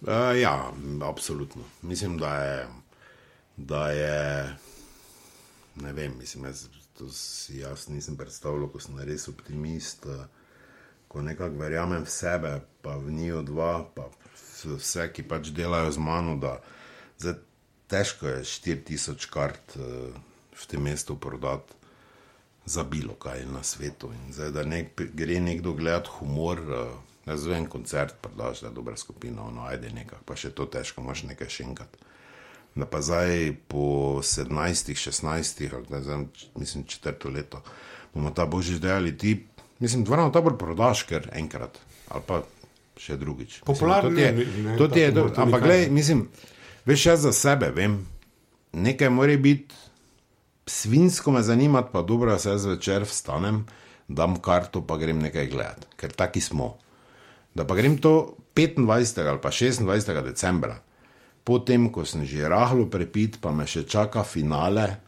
[0.03, 1.63] Uh, ja, absolutno.
[1.83, 2.67] Mislim, da je,
[3.57, 4.57] da je
[5.75, 6.67] ne vem, mislim, jaz,
[7.13, 10.25] si jaz nisem predstavljal, ko sem res optimist, uh,
[11.09, 14.09] ko nekako verjamem v sebe, pa v njih dva, pa
[14.65, 16.57] vse, ki pač delajo z mano, da
[17.23, 17.39] zdaj,
[17.93, 20.11] težko je 4000 kart uh,
[20.53, 21.79] v tem mestu prodati.
[22.67, 24.13] Za bilo kaj na svetu.
[24.31, 28.75] Zdaj, da nek, gre nekdo gledati humor, uh, Jaz vem, koncert, pa daš, da je
[28.75, 32.01] dobra skupina, no, ajde nekaj, pa še to težko, imaš nekaj še enkrat.
[32.75, 36.25] Da pa zdaj po 17, 16, ali zdaj,
[36.59, 37.63] mislim, četrto leto,
[38.15, 39.37] bomo ta božič delali ti,
[39.79, 41.79] mislim, dvorano tabor prodaš, ker enkrat,
[42.11, 42.41] ali pa
[42.99, 43.61] še drugič.
[43.69, 44.49] Popularno je,
[44.81, 46.27] to ti je, ampak gledaj, mislim,
[46.89, 48.01] veš, jaz za sebe vem,
[48.73, 49.79] nekaj mora biti,
[50.67, 53.63] svinsko me zanimati, pa dobro, da se jaz večer vstanem,
[54.09, 56.77] dam karto, pa grem nekaj gledati, ker taki smo
[57.55, 59.29] da pa grem to 25.
[59.29, 60.23] ali pa 26.
[60.25, 60.79] decembra,
[61.45, 65.03] potem ko sem že rahlo prepit, pa me še čaka finale,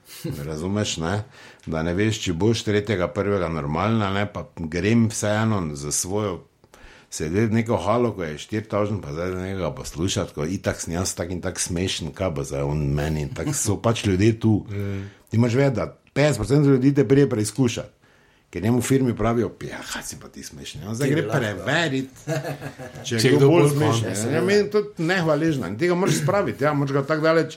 [0.48, 1.24] razumeš, ne?
[1.66, 4.26] da ne veš, če boš tretjega, prvega normalna, ne?
[4.26, 6.44] pa grem vseeno za svojo.
[7.14, 10.80] Sedeti v neko halo, ko je štiri tožen, pa zdaj nekaj poslušati, ko je tako
[10.82, 13.28] snijal, tako in tako smešen, kaj bo za on meni.
[13.30, 14.66] Tako so pač ljudje tu.
[14.66, 15.04] Mm.
[15.30, 18.03] Ti imaš vedeti, da 50% ljudi te prije preizkušati
[18.54, 20.84] ker njemu firmi pravijo, ja, kaj si pa ti smešni.
[20.86, 22.14] On zdaj gre preveriti,
[23.06, 24.30] če, če je kdo bolj smešen.
[24.30, 27.56] Ja, meni je to nehvaležno in tega moraš spraviti, ja, moraš ga tako daleč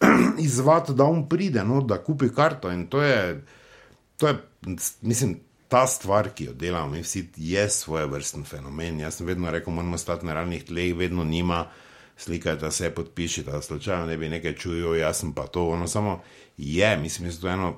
[0.48, 2.72] izvati, da on pride, no, da kupi karto.
[2.72, 3.20] In to je,
[4.16, 4.34] to je,
[5.02, 5.36] mislim,
[5.68, 9.04] ta stvar, ki jo delamo, mi vsi je svoje vrsten fenomen.
[9.04, 11.66] Jaz sem vedno rekel, moramo stati na realnih tleh, vedno nima.
[12.16, 15.68] Slikajte se, podpišite, da slučajno ne bi nekaj čujo, jaz sem pa to.
[15.76, 16.22] Ono samo
[16.56, 17.74] je, mislim, da je to eno,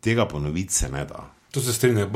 [0.00, 1.37] tega ponoviti se ne da.
[1.50, 2.06] To se strinja,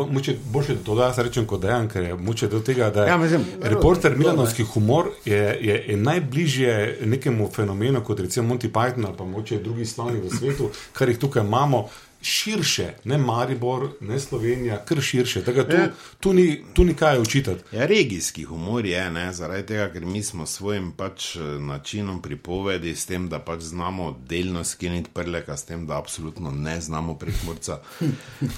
[0.52, 3.16] boljše to, da jaz rečem kot dejan, ker je moče do tega, da je ja,
[3.16, 9.16] mislim, reporter Milanovski humor je, je, je najbližje nekemu fenomenu kot recimo Monty Python ali
[9.18, 11.88] pa moče drugi slavni v svetu, kar jih tukaj imamo
[12.22, 15.44] širše, ne Maribor, ne Slovenija, kar širše.
[15.44, 15.88] Tu, ja.
[16.20, 17.62] tu, ni, tu ni kaj učitati.
[17.72, 23.06] Ja, regijski humor je, ne, zaradi tega, ker mi smo svojim pač načinom pripovedi, s
[23.06, 27.80] tem, da pač znamo delno skiniti prleka, s tem, da absolutno ne znamo prekmurca.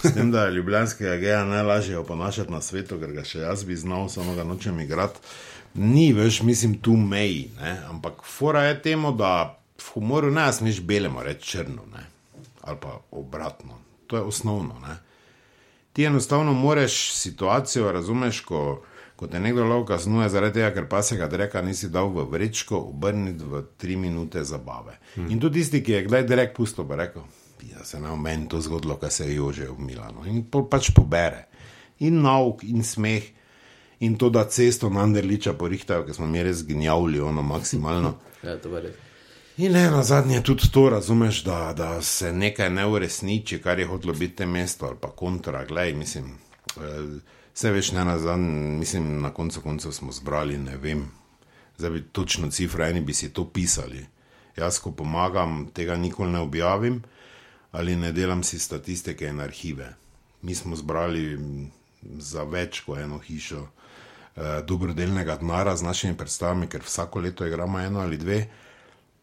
[0.03, 3.77] S tem, da je ljubljanskega geja najlažje oponašati na svetu, ker ga še jaz bi
[3.77, 5.20] znal, samo ga nočem igrati.
[5.74, 7.79] Ni več, mislim, tu meji, ne?
[7.90, 11.83] ampak fora je temu, da v humoru ne smeš belemu reči črno.
[11.92, 12.13] Ne?
[12.64, 13.79] Ali pa obratno.
[14.07, 14.79] To je osnovno.
[14.81, 14.96] Ne?
[15.92, 18.83] Ti enostavno moreš situacijo, razumeš, ko,
[19.16, 22.24] ko te nekdo lahko kaznuje zaradi tega, ker pa se ga reka nisi dal v
[22.31, 24.98] vrečko, obrniti v tri minute zabave.
[25.14, 25.31] Hmm.
[25.31, 27.22] In tudi tisti, ki je kdaj direkt pusto, bo rekel,
[27.61, 30.27] da ja, se nam meni to zgodilo, kar se je jože v Milano.
[30.27, 31.46] In pa pač pobere.
[31.98, 33.31] In nauk, in smeh.
[34.00, 38.16] In to, da cesto na Anderliča porihtajo, ker smo mi res gnjavili, ono maksimalno.
[38.46, 39.04] ja, to je res.
[39.57, 43.87] In ne, na zadnje tudi to razumeš, da, da se nekaj ne uresniči, kar je
[43.87, 45.64] hotelo biti te mesto ali pa kontra.
[45.64, 46.38] Glej, mislim,
[47.55, 51.07] vse veš, ne na zadnje, mislim, na koncu koncev smo zbrali, ne vem,
[51.79, 54.07] zdaj bi točno cifra, eni bi si to pisali.
[54.57, 57.03] Jaz, ko pomagam, tega nikoli ne objavim
[57.73, 59.95] ali ne delam si statistike in arhive.
[60.43, 61.71] Mi smo zbrali m,
[62.19, 67.81] za več kot eno hišo eh, dobrodelnega denara z našimi predstavami, ker vsako leto igramo
[67.81, 68.47] eno ali dve,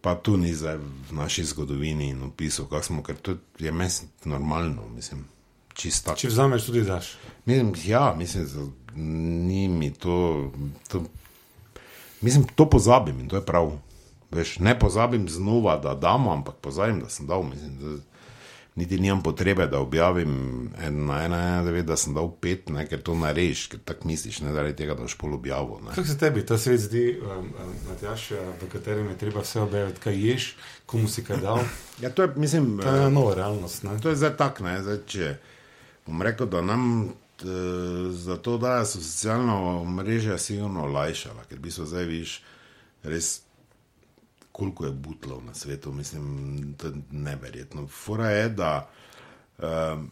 [0.01, 4.09] pa tu ni zdaj v naši zgodovini in opisu, kak smo, ker to je meni
[4.25, 5.25] normalno, mislim,
[5.73, 6.15] čisto.
[6.17, 7.15] Če vzameš, tudi daš.
[7.45, 8.65] Mislim, ja, mislim, da
[9.01, 10.51] ni mi to,
[10.87, 11.03] to.
[12.21, 13.71] Mislim, to pozabim in to je prav.
[14.31, 17.43] Veš, ne pozabim znova, da damo, ampak pozabim, da sem dal.
[17.43, 17.97] Mislim, da,
[18.75, 20.31] niti nimam potrebe, da objavim
[20.79, 24.07] en, na ena, ena, devet, da sem dal pet, ne, ker to narediš, ker tako
[24.07, 25.81] misliš, ne zaradi tega, da boš pol objavil.
[25.83, 25.95] ne.
[25.95, 28.29] Kako se tebi ta svet zdi, um, um, Matjaš,
[28.61, 30.47] v katerem je treba vse objaviti, kaj ješ,
[30.85, 31.59] komu si kaj dal?
[32.01, 33.83] Ja, to je, mislim, To je nova realnost.
[33.83, 33.99] Ne?
[34.01, 35.35] To je zdaj tako, ne, zdaj, če
[36.07, 37.47] bom rekel, da nam t,
[38.11, 42.41] za to dajo so socialno mreže sigurno olajšala, ker bi so zdaj viš
[43.03, 43.41] res,
[44.51, 47.87] koliko je butlov na svetu, mislim, to je neverjetno.
[47.87, 48.89] Fora je, da
[49.57, 50.11] um,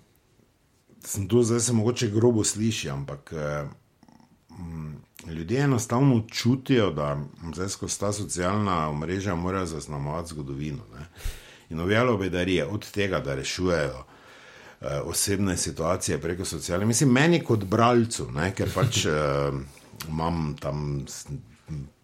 [1.04, 3.34] sem tu zdaj se mogoče grobo sliši, ampak
[4.50, 4.96] um,
[5.28, 7.18] ljudje enostavno čutijo, da
[7.54, 10.84] zdaj skozi ta socialna omrežja morajo zaznamovati zgodovino.
[10.94, 11.06] Ne.
[11.70, 14.06] In objavljajo bedarije od tega, da rešujejo
[14.82, 16.86] eh, osebne situacije preko socialne.
[16.86, 19.12] Mislim, meni kot bralcu, ne, ker pač eh,
[20.08, 21.06] imam tam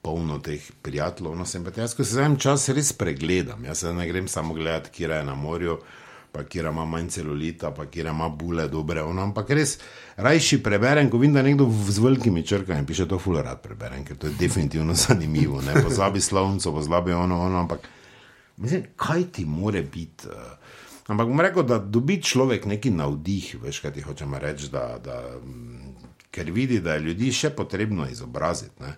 [0.05, 3.65] polno teh prijateljev, no sem pa jaz, ko se zajem čas res pregledam.
[3.65, 5.79] Jaz ne grem samo gledati, kje je na morju,
[6.31, 9.77] pa kje ima manj celulita, pa kje ima bule dobre, ono, ampak res
[10.17, 14.29] rajši preberem, ko vidim, da nekdo z velikimi črkami piše, to fulerat preberem, ker to
[14.29, 15.61] je definitivno zanimivo.
[15.65, 17.89] Ne pozabi slovnico, pozabi ono, ono, ampak
[18.57, 20.27] Mislim, kaj ti more biti?
[20.27, 20.33] Uh,
[21.07, 25.17] ampak bom rekel, da dobi človek neki navdih, veš, kaj ti hočem reči, da, da,
[26.31, 28.93] ker vidi, da je ljudi še potrebno izobraziti.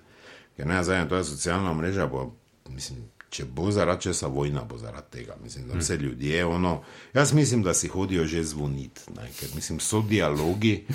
[0.58, 2.32] Ker ne, zdaj to je socialna mreža, bo,
[2.70, 5.36] mislim, če bo zaradi česa vojna, bo zaradi tega.
[5.43, 6.82] Mislim, da vse ljudje, ono,
[7.13, 9.28] jaz mislim, da si hodijo že zvoniti, ne?
[9.39, 10.86] ker mislim, so dialogi,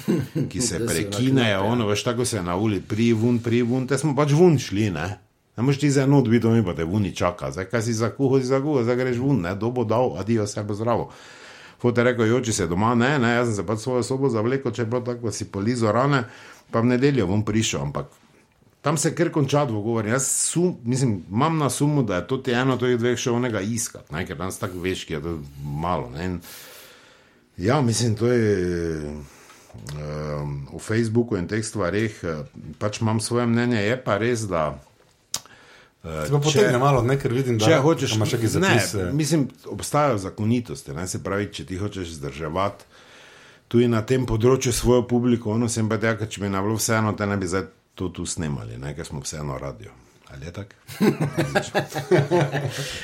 [0.51, 1.62] ki se prekinejo, ja.
[1.62, 5.07] ono, veš, tako se na ulici, privun, privun, te smo pač vun šli, ne.
[5.57, 8.11] Ne moreš ti za eno odbito, mi pa te vuni čaka, zdaj kaj si za
[8.16, 11.11] kuho, si za kuho, zdaj greš vun, ne, dobo dal, adijo, vse bo zdravo.
[11.83, 14.83] Fote rekel, joči se doma, ne, ne, jaz sem se pač svojo sobo zavlekel, če
[14.83, 16.25] je bilo tako, si polizo rane,
[16.72, 18.21] pa v nedeljo bom prišel, ampak
[18.82, 20.06] tam se kar konča dogovor.
[20.06, 23.30] Jaz sum, mislim, imam na sumu, da je to ti eno, to je dveh še
[23.30, 26.10] onega iskati, ne, ker danes tako veš, ki je to malo.
[26.14, 26.40] Ne, in,
[27.56, 29.14] ja, mislim, to je.
[29.72, 32.42] Um, v Facebooku in teh stvareh eh,
[32.76, 34.74] pač imam svoje mnenje, je pa res, da
[36.02, 38.94] Se pa potegne malo, ne, ker vidim, da Če hočeš, imaš neki ne, zapis.
[39.14, 40.92] mislim, obstajajo zakonitosti.
[40.92, 42.84] Ne, se pravi, če ti hočeš zdrževati
[43.72, 47.14] tudi na tem področju svojo publiko, ono sem pa tega, če mi je bilo vseeno,
[47.16, 47.62] te ne bi zdaj
[47.94, 49.90] to tu snemali, ne, ker smo vseeno radio.
[50.35, 50.74] Ali je tako?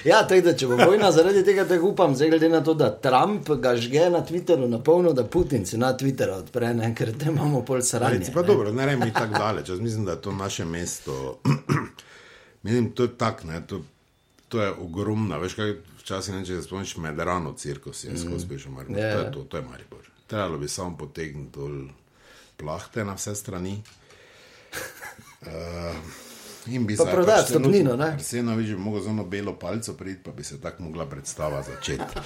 [0.04, 2.88] Ja, tako da če bo vojna zaradi tega, tako upam, zdaj glede na to, da
[3.00, 7.12] Trump ga žge na Twitteru na polno, da Putin se na Twitter odpre, ne, ker
[7.18, 8.18] te imamo pol sranje.
[8.18, 9.68] Reci, pa dobro, ne rejmo tako daleč.
[9.68, 11.38] Jaz mislim, da je to naše mesto.
[12.66, 13.82] mislim, to je tako, ne, to,
[14.48, 15.38] to je ogromno.
[15.38, 18.72] Veš, kaj včasih ne, če se spomniš, medrano cirkus je skozi mm.
[18.72, 18.98] Maribor.
[18.98, 20.10] Ja, To je to, to je Maribor.
[20.26, 21.88] Trebalo bi samo potegniti dol
[22.56, 23.82] plahte na vse strani.
[25.46, 25.96] Uh,
[26.66, 28.12] in bi vstopnino, luč- ne?
[28.12, 32.20] Arsenovič bi mogel z ono belo palco priti, pa bi se tako mogla predstava začeti.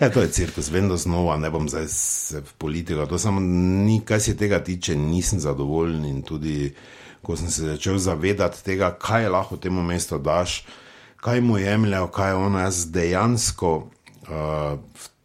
[0.00, 3.06] Ja, to je cirkus, da znova ne bom zdaj se v politiko.
[3.06, 6.74] To samo ni, kar se tega tiče, nisem zadovoljen in tudi,
[7.22, 10.64] ko sem se začel zavedati tega, kaj lahko temu mestu daš,
[11.16, 13.90] kaj mu jemljajo, kaj je ono, jaz dejansko
[14.28, 14.78] uh,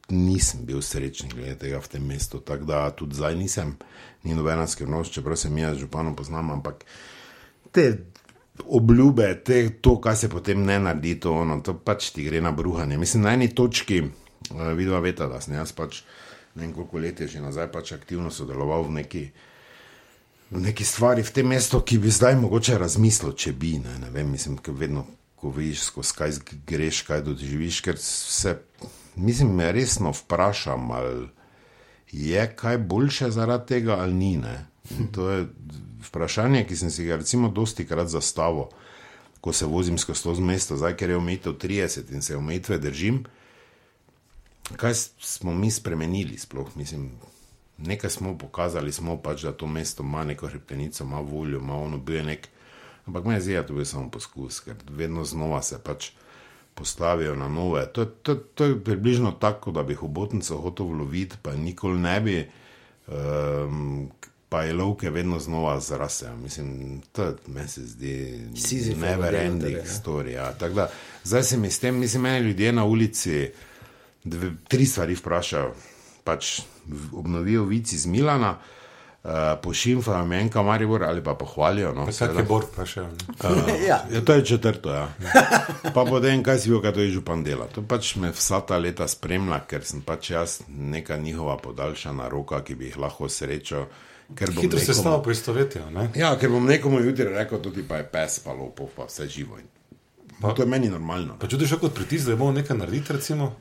[0.10, 3.78] nisem bil srečen glede tega v tem mestu, tako da tudi zdaj nisem,
[4.24, 6.86] ni nobena skrivnost, čeprav se mi jaz županom poznam, ampak
[7.72, 7.88] te
[8.66, 12.52] obljube, te, to, kar se potem ne naredi, to, ono, to pač ti gre na
[12.52, 12.98] bruhanje.
[12.98, 16.04] Mislim, na eni točki, uh, vidva veta, da sem jaz pač
[16.56, 19.24] ne vem koliko let je že nazaj pač aktivno sodeloval v neki,
[20.52, 24.10] v neki stvari v tem mestu, ki bi zdaj mogoče razmislil, če bi, ne, ne
[24.14, 28.60] vem, mislim, ker vedno, ko vidiš, skozi kaj greš, kaj doživiš, ker se,
[29.16, 31.28] mislim, resno vprašam, ali
[32.14, 34.38] je kaj boljše zaradi tega ali ni.
[34.38, 34.66] Ne?
[35.00, 35.48] In To je
[36.08, 38.70] vprašanje, ki sem si ga recimo dosti krat zastavil,
[39.42, 43.24] ko se vozim skozi to mesto, zdaj ker je omejitev 30 in se omejitve držim.
[44.76, 46.70] Kaj smo mi spremenili sploh?
[46.76, 47.12] Mislim,
[47.78, 51.98] nekaj smo pokazali, smo pač, da to mesto ima neko hrbtenico, ima voljo, ima ono,
[51.98, 52.48] bil je nek.
[53.06, 56.12] Ampak meni se zdi, da to je samo poskus, ker vedno znova se pač
[56.76, 57.86] postavijo na nove.
[57.94, 62.50] To, to, to je približno tako, da bi hobotnico hotel loviti, pa nikoli ne bi.
[63.08, 64.12] Um,
[64.54, 66.36] pa je lovke vedno znova zrasejo.
[66.38, 68.40] Mislim, to meni se zdi
[68.98, 69.84] never ending ja.
[69.84, 70.30] story.
[70.30, 70.54] Ja.
[70.54, 70.90] Tako Da,
[71.24, 73.50] zdaj se mi s tem, mislim, meni ljudje na ulici
[74.24, 75.74] dve, tri stvari vprašajo.
[76.24, 76.62] Pač
[77.14, 78.60] obnovijo vici iz Milana,
[79.62, 81.94] pošimfajo menka Maribor ali pa pohvalijo.
[81.94, 82.40] No, seveda.
[82.40, 83.06] je Bor vprašal?
[83.06, 83.86] ne?
[83.88, 84.06] ja.
[84.12, 85.08] Ja, to je četrto, ja.
[85.94, 87.68] Pa potem, kaj si bil, kaj to je župan dela.
[87.76, 92.60] To pač me vsa ta leta spremlja, ker sem pač jaz neka njihova podaljšana roka,
[92.64, 93.30] ki bi jih lahko
[94.52, 95.90] bom Hitro se stavo poistovetijo.
[95.90, 96.10] ne?
[96.16, 99.60] Ja, ker bom nekomu jutri rekel, tudi pa je pes, pa lopov, pa vse živo.
[99.60, 99.68] In
[100.42, 101.38] To je meni normalno.
[101.40, 103.54] Pa čutiš kot pritisk, da bomo nekaj narediti, recimo,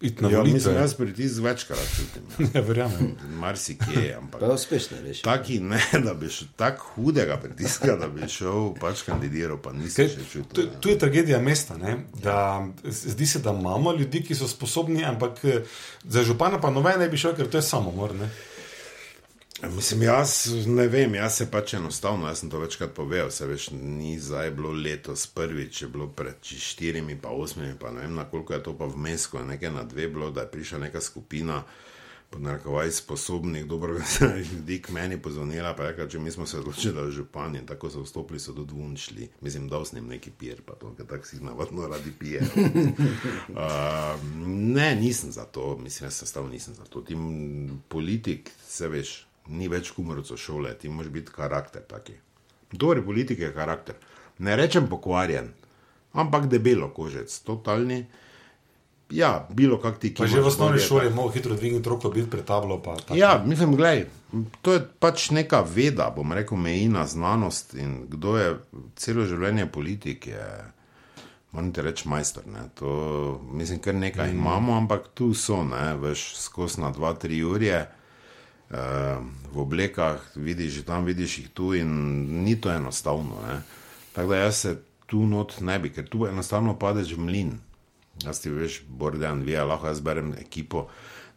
[0.00, 0.74] iti na Ja, mislim, volitve.
[0.74, 2.22] jaz pritisk večkrat čutim.
[2.38, 2.46] Ja.
[2.54, 3.14] Ja, verjamem.
[3.30, 4.40] Marsikje, ampak.
[4.40, 5.22] Pa uspešno veš.
[5.22, 10.06] Taki ne, da bi šel tako hudega pritiska, da bi šel pač kandidiral, pa nisem
[10.06, 10.64] Kaj, še tu, čutil.
[10.64, 10.80] ja.
[10.80, 11.76] tu je tragedija mesta.
[11.76, 11.96] Ne?
[12.14, 12.40] Da,
[12.84, 15.62] zdi se, da imamo ljudi, ki so sposobni, ampak eh,
[16.04, 18.14] za župana pa noben ne bi šel, ker to je samomor.
[18.14, 18.30] Ne?
[19.62, 23.70] Mislim, jaz ne vem, jaz se pač enostavno, jaz sem to večkrat povedal, se veš,
[23.72, 28.24] ni zdaj bilo letos prvič, je bilo pred štirimi, pa osmimi, pa ne vem, na
[28.28, 31.00] koliko je to pa vmes, ko je nekaj na dve bilo, da je prišla neka
[31.00, 31.62] skupina.
[32.30, 36.46] Pod narekovaj sposobnih, dobro organiziranih ljudi k meni pozvonila, pa je rekla, če mi smo
[36.46, 39.28] se odločili, da je župan in tako so vstopili, so do dvun šli.
[39.40, 42.42] Mislim, da s njim neki pier, pa to, ker tako si navadno radi pije.
[42.42, 43.56] uh,
[44.76, 47.00] ne, nisem za to, mislim, jaz sestavno nisem za to.
[47.00, 47.16] Ti
[47.88, 52.16] politik, se veš, ni več kumrovcev šole, ti moraš biti karakter taki.
[52.72, 53.94] Dober politik je karakter.
[54.38, 55.52] Ne rečem pokvarjen,
[56.12, 58.04] ampak debelo kožec, totalni.
[59.10, 61.88] Ja, bilo kak ti, ki Pa že v imaš osnovni šoli je mogel hitro dvigniti
[61.88, 62.80] roko, biti pred tablo.
[62.82, 63.14] Pa, tako.
[63.14, 64.06] Ja, mislim, gledaj,
[64.62, 68.48] to je pač neka veda, bom rekel, mejina znanost in kdo je
[68.98, 70.48] celo življenje politik, je,
[71.54, 72.48] moram ti reči, majster.
[72.50, 72.66] Ne.
[72.82, 72.90] To,
[73.52, 74.40] mislim, kar nekaj mm.
[74.42, 77.86] imamo, ampak tu so, ne, veš, skozi na dva, tri urje.
[78.66, 79.22] Uh,
[79.54, 81.86] v oblekah vidiš, že tam vidiš jih tu, in
[82.42, 83.38] ni to enostavno.
[83.46, 83.62] ne.
[84.12, 87.52] Tako da jaz se tu not ne bi, ker tu enostavno padeš v mlin.
[88.24, 90.88] Jaz ti veš, Bordejan, vi lahko jaz berem ekipo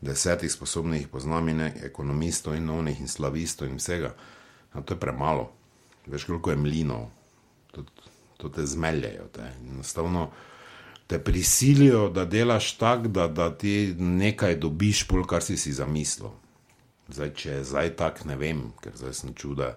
[0.02, 4.14] desetih sposobnih, poznam in ekonomistov in onih in slavistov in vsega.
[4.74, 5.52] A to je premalo.
[6.08, 7.10] Veš, koliko je mlinov,
[7.72, 7.84] to,
[8.38, 9.28] to te zmeljajo.
[9.34, 9.52] Te.
[9.70, 10.30] Enostavno
[11.08, 16.30] te prisilijo, da delaš tako, da, da ti nekaj dobiš, pol kar si si zamislil.
[17.10, 19.74] Zdaj, če je zdaj tak, ne vem, ker zdaj sem čuda.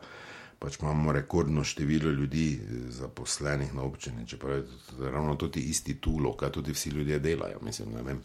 [0.62, 5.98] Pač imamo rekordno število ljudi eh, zaposlenih na občini, čeprav je ravno to ti isti
[6.00, 7.58] tulo, kaj tudi vsi ljudje delajo.
[7.62, 8.22] Mislim, ne vem.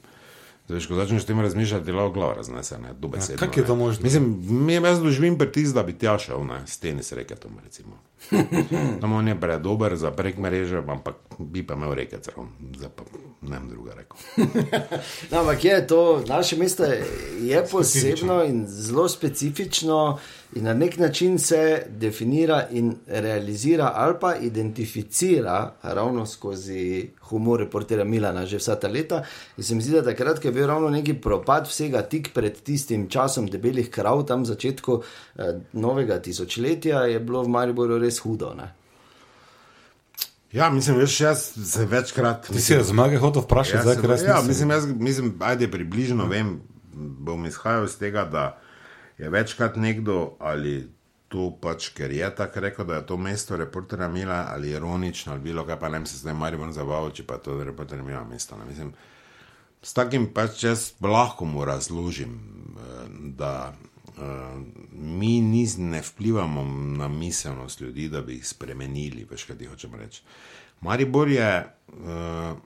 [0.67, 3.37] Zdaj, ko začneš tem razmišljati, delajo glava raznese, ne, dobesedno.
[3.37, 4.03] kako je to možno?
[4.03, 4.25] Mislim,
[4.65, 7.95] mi- jaz doživim pritisk, da bi tja šel, ne, s tenis reketom, recimo.
[9.01, 13.03] Tam on je predober za prek mreže, ampak bi pa imel reke zraven, zdaj pa
[13.41, 14.17] ne vem druga rekel.
[15.31, 17.05] No, ampak je to, naše mesto je,
[17.41, 20.19] je posebno in zelo specifično,
[20.55, 28.03] in na nek način se definira in realizira, ali pa identificira ravno skozi humor reportera
[28.03, 29.23] Milana že vsa ta leta.
[29.57, 32.61] In se mi zdi, da takrat, ko je bil ravno neki propad vsega tik pred
[32.63, 35.01] tistim časom debelih krav, tam začetku
[35.35, 38.53] eh, novega tisočletja, je bilo v Mariboru res hudo.
[38.57, 38.73] Ne?
[40.51, 42.47] Ja, mislim, veš, jaz se večkrat.
[42.47, 45.71] Ti si je zmage hotel vprašati, Ja, zdaj, ker jaz ja, mislim, jaz, mislim, ajde,
[45.71, 46.61] približno vem,
[46.93, 48.45] bom izhajal iz tega, da
[49.17, 50.89] je večkrat nekdo ali
[51.27, 55.41] to pač, ker je tako rekel, da je to mesto reportera Mila ali ironično ali
[55.41, 58.03] bilo kaj, pa ne vem, se zdaj mari bom zabaval, če pa je to reporter
[58.03, 58.55] Mila mesto.
[58.67, 58.93] Mislim,
[59.81, 64.23] s takim pač jaz lahko mu razložim, eh, da uh,
[64.91, 66.63] mi nis, ne vplivamo
[66.97, 70.23] na miselnost ljudi, da bi jih spremenili, veš kaj ti hočem reči.
[70.81, 71.51] Maribor je
[71.87, 72.57] uh,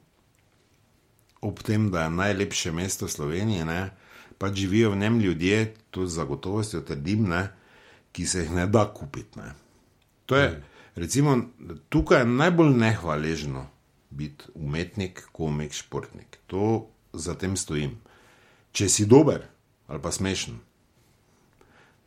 [1.41, 3.89] ob tem, da je najlepše mesto Slovenije, ne,
[4.41, 7.43] pač živijo v njem ljudje, to z zagotovostjo trdim, ne,
[8.11, 9.39] ki se jih ne da kupiti.
[9.39, 9.53] Ne.
[10.25, 10.63] To je,
[10.95, 11.37] recimo,
[11.89, 13.67] tukaj je najbolj nehvaležno
[14.09, 16.39] biti umetnik, komik, športnik.
[16.47, 17.99] To za tem stojim.
[18.71, 19.45] Če si dober
[19.91, 20.55] ali pa smešen,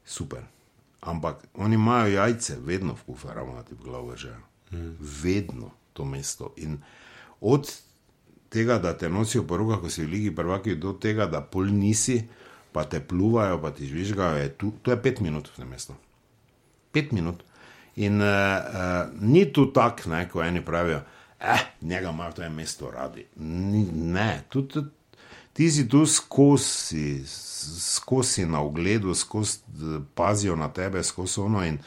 [0.05, 0.43] super.
[1.05, 4.33] Ampak oni imajo jajce, vedno v kufer, ravno ti v glavo že.
[4.73, 4.97] Hmm.
[5.01, 6.55] Vedno to mesto.
[6.57, 6.81] In
[7.41, 7.69] od
[8.55, 11.73] tega, da te nosijo po rokah, ko si v Ligi prvaki, do tega, da pol
[11.75, 12.21] nisi,
[12.75, 15.99] pa te pluvajo, pa ti žvižgajo, je tu, to je pet minut v tem mestu.
[16.95, 17.43] Pet minut.
[18.03, 21.03] In uh, uh, ni tu tako, ne, ko eni pravijo,
[21.39, 23.27] eh, njega ima to je mesto radi.
[23.37, 24.73] Ni, ne, tudi.
[24.79, 24.93] Tud,
[25.55, 27.23] Ti si tu skozi,
[27.79, 31.65] skozi na ogledu, skozi eh, pazijo na tebe, skozi ono.
[31.65, 31.79] In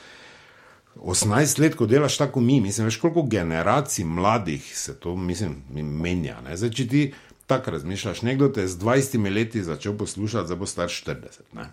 [0.99, 6.41] 18 let, ko delaš tako mi, mislim, veš, koliko generacij mladih se to, mislim, menja.
[6.41, 6.57] Ne?
[6.57, 7.03] Zdaj, če ti
[7.47, 11.51] tako razmišljaš, nekdo te z 20 leti začel poslušati, zdaj bo star 40.
[11.53, 11.69] Ne?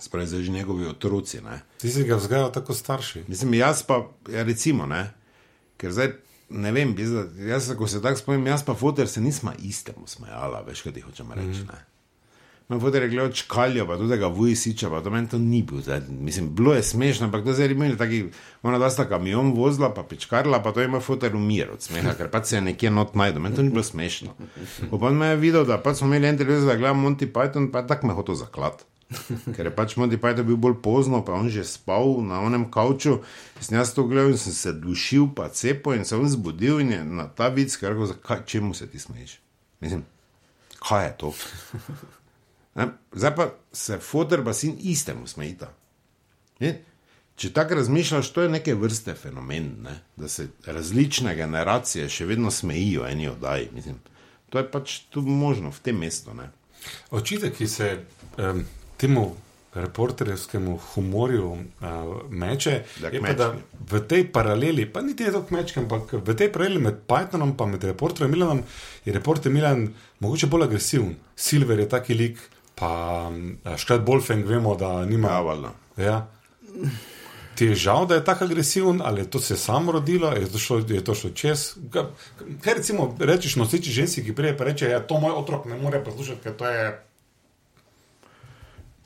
[0.00, 1.40] spravi zdaj že njegovi otroci.
[1.40, 1.60] Ne.
[1.78, 3.24] Ti si ga vzgajal tako starši.
[3.28, 5.10] Mislim, jaz pa, ja, recimo, ne,
[5.76, 6.12] ker zdaj
[6.52, 6.94] ne vem,
[7.48, 11.00] jaz, ko se tako spomnim, jaz pa fotor se nismo istemu smejala, veš, kaj ti
[11.00, 11.62] hočem reči.
[11.64, 11.80] Mm.
[12.80, 15.80] Fotor je gledal čkaljo, pa tudi vujsiča, pa to meni to ni bil.
[15.80, 18.24] Zdaj, mislim, bilo je smešno, ampak to zdaj je imel taki,
[18.62, 22.14] ona da sta kamion vozila, pa pičkarla, pa to je moj fotor umir od smeha,
[22.14, 24.34] ker pa se je nekje not najdel, meni to ni bilo smešno.
[25.00, 27.82] Pa me je videl, da pa smo imeli en televizor, da gledam Monty Python, pa
[27.82, 28.84] je tak me hotel zaklad.
[29.56, 33.18] Ker je pač Monty Python bil bolj pozno, pa on že spal na onem kavču.
[33.60, 36.92] Sem jaz to gledal in sem se dušil, pa cepo in se on zbudil in
[36.92, 39.38] je na ta vic, ker rekel, zakaj, čemu se ti smeješ?
[39.80, 40.04] Mislim,
[40.80, 41.34] kaj je to?
[42.74, 42.88] Ne?
[43.12, 45.72] Zdaj pa se fotor pa sin istemu smejita.
[46.60, 46.72] Ne?
[47.36, 49.98] Če tako razmišljaš, to je neke vrste fenomen, ne?
[50.16, 53.70] da se različne generacije še vedno smejijo eni oddaji.
[53.74, 53.96] Mislim,
[54.50, 56.34] to je pač tu možno v tem mestu.
[56.36, 56.50] Ne?
[57.10, 57.88] Očitek, ki se
[58.36, 58.64] um,
[59.00, 59.30] temu
[59.74, 63.54] reporterjskemu humorju uh, meče, Da je pa, da
[63.90, 67.70] v tej paraleli, pa niti je to kmečki, ampak v tej paraleli med Pythonom in
[67.70, 68.60] med reporterjem Milanom
[69.04, 69.88] je reporter Milan
[70.20, 71.16] mogoče bolj agresiven.
[71.36, 72.38] Silver je taki lik,
[72.82, 73.30] pa
[73.76, 75.28] Škrat Bolfeng vemo, da nima.
[75.28, 75.72] Ja, valjda.
[75.96, 76.16] Ja.
[77.54, 80.58] Ti je žal, da je tako agresiven, ali je to se samo rodilo, je to
[80.58, 81.74] šlo, je to šlo čez.
[81.90, 82.02] Kaj,
[82.60, 85.76] kaj recimo rečeš nosiči ženski, ki prije pa reče, da ja, to moj otrok ne
[85.76, 87.04] more poslušati, ker to je.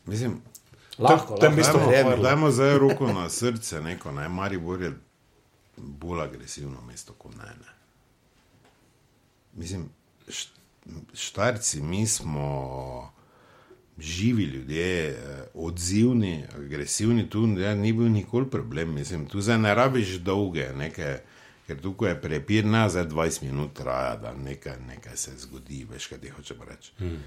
[0.07, 0.41] Mislim,
[0.99, 1.72] Lahko, To je lahko.
[1.79, 2.22] dajmo, Verjamem.
[2.22, 4.93] dajmo zdaj roko na srce, neko, ne, Maribor je
[5.77, 7.45] bolj agresivno mesto kot ne.
[7.45, 7.72] ne.
[9.53, 9.91] Mislim,
[10.29, 10.49] št,
[11.14, 13.12] štarci, mi smo
[13.99, 18.95] živi ljudje, eh, odzivni, agresivni, tu ja, ni bil nikoli problem.
[18.95, 21.19] Mislim, tu zdaj ne rabiš dolge, neke,
[21.67, 26.07] ker tukaj je prepir, ne za 20 minut traja, da nekaj, nekaj se zgodi, veš,
[26.07, 26.93] kaj ti hočem reči.
[26.99, 27.23] Hmm.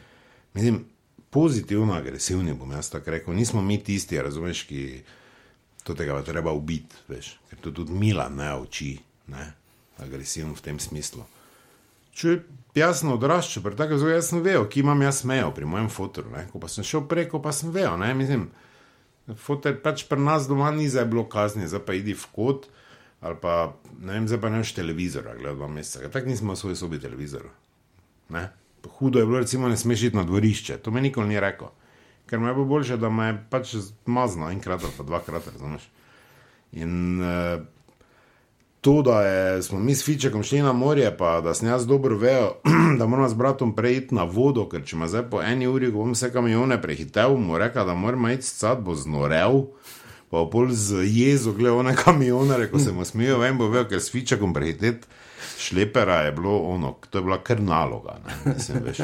[0.53, 0.85] Mislim,
[1.29, 5.01] pozitivno agresivni bom jaz tako rekel, nismo mi tisti, razumeš, ki
[5.83, 8.97] to tega pa treba ubiti, veš, ker to tudi Mila ne uči,
[9.27, 9.51] ne,
[9.97, 11.25] agresiven v tem smislu.
[12.19, 12.39] Če je
[12.81, 16.33] jasno odraščal, pri takem zelo jasno vejo, ki imam jaz mejo pri mojem fotoru.
[16.33, 16.43] Ne?
[16.51, 17.93] Ko pa sem šel preko, pa sem vejo.
[18.01, 18.11] Ne?
[18.17, 18.49] Mislim,
[19.39, 22.67] fotor pač pri nas doma ni zdaj bilo kazni, zdaj pa idi v kot.
[23.23, 23.55] Ali pa
[23.99, 26.11] ne vem, zdaj pa ne veš televizora, gledaj dva meseca.
[26.11, 27.51] Tako nismo v svoji sobi televizora.
[28.35, 28.45] Ne?
[28.99, 30.77] Hudo je bilo, recimo, ne smeš iti na dvorišče.
[30.83, 31.71] To mi nikoli ni rekel.
[32.29, 33.73] Ker me je bilo boljše, da me je pač
[34.05, 35.89] mazno enkrat ali pa dvakrat, razumeš.
[36.79, 37.63] In uh,
[38.81, 42.17] to, da je, smo mi s Fičekom šli na morje, pa da sem jaz dobro
[42.17, 42.53] vejo,
[42.99, 46.03] da moram s bratom preiti na vodo, ker če me zdaj po eni uri, ko
[46.03, 49.65] bom vse kamione prehitel, mu reka, da moram iti scat, bo znorel.
[50.29, 54.01] Pa pol z jezo gledal one kamione, ko se mu smejijo, vem, bo vejo, ker
[54.01, 55.07] s Fičekom prehiteti
[55.59, 58.17] šlepera je bilo ono, to je bila kar naloga.
[58.27, 58.97] Ne, mislim, veš.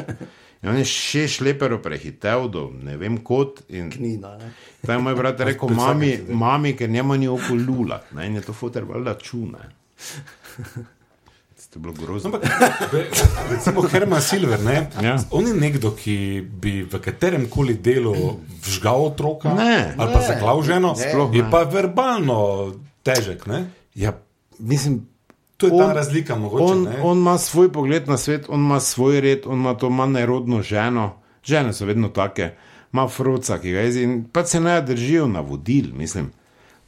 [0.62, 3.60] In on je še šlepero prehitel do ne vem kot.
[3.68, 4.52] In Knina, ne.
[4.98, 8.52] Moj brat je rekel, mami, mami, ker njemu ni oko lula, ne, in je to
[8.52, 9.58] fotor valjda čune.
[11.66, 12.30] To je bilo grozno.
[12.30, 12.42] Ampak,
[12.92, 13.06] be-
[13.50, 14.88] recimo Herman Silver, ne?
[15.02, 15.16] Ja.
[15.30, 18.14] on je nekdo, ki bi v katerem koli delu
[18.62, 19.92] vžgal otroka Ne.
[19.94, 20.26] ali pa Ne.
[20.26, 21.10] zaklav ženo, Ne.
[21.32, 21.50] Je ne.
[21.50, 23.46] pa verbalno težek.
[23.46, 23.66] Ne?
[23.94, 24.14] Ja,
[24.58, 25.02] mislim,
[25.56, 26.64] To je ta On- razlika, mogoče.
[26.64, 27.00] on, ne?
[27.02, 30.62] on ima svoj pogled na svet, on ima svoj red, on ima to manj nerodno
[30.62, 31.12] ženo.
[31.44, 32.50] Žene so vedno take,
[32.92, 36.30] ima froca, ki ga jezi in pa se ne držijo navodil, mislim.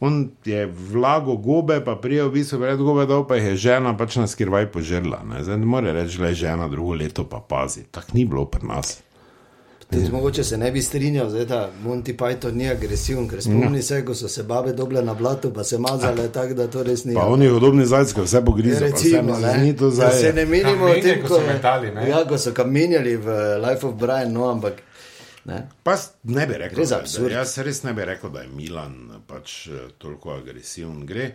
[0.00, 0.14] On
[0.44, 4.26] je vlago gobe, pa prijel v bistvu pred gobe dol, pa je žena pač na
[4.26, 5.22] skrivaj požrla.
[5.24, 7.82] Ne, Zdaj ne more reči, da je žena drugo leto pa pazi.
[7.84, 9.02] Tako ni bilo pri nas.
[9.90, 14.04] Tudi mogoče se ne bi strinjal, zdaj, da Monty Python ni agresiven, ker spomni se,
[14.04, 17.14] ko so se babe doble na blatu, pa se mazale tako, da to res ni.
[17.14, 20.20] Pa oni hodobni zajci, vse vse Recimo, mi ne, to da zdaj.
[20.20, 22.08] se ne menimo o tem, ko ko so metali, ne?
[22.08, 23.26] Ja, ko so kamenjali v
[23.58, 24.82] Life of Brian, no, ampak
[25.44, 25.68] ne.
[25.82, 28.94] Pa ne bi rekel, da- da, jaz res ne bi rekel, da je Milan
[29.26, 31.06] pač eh, toliko agresiven.
[31.06, 31.30] Gre,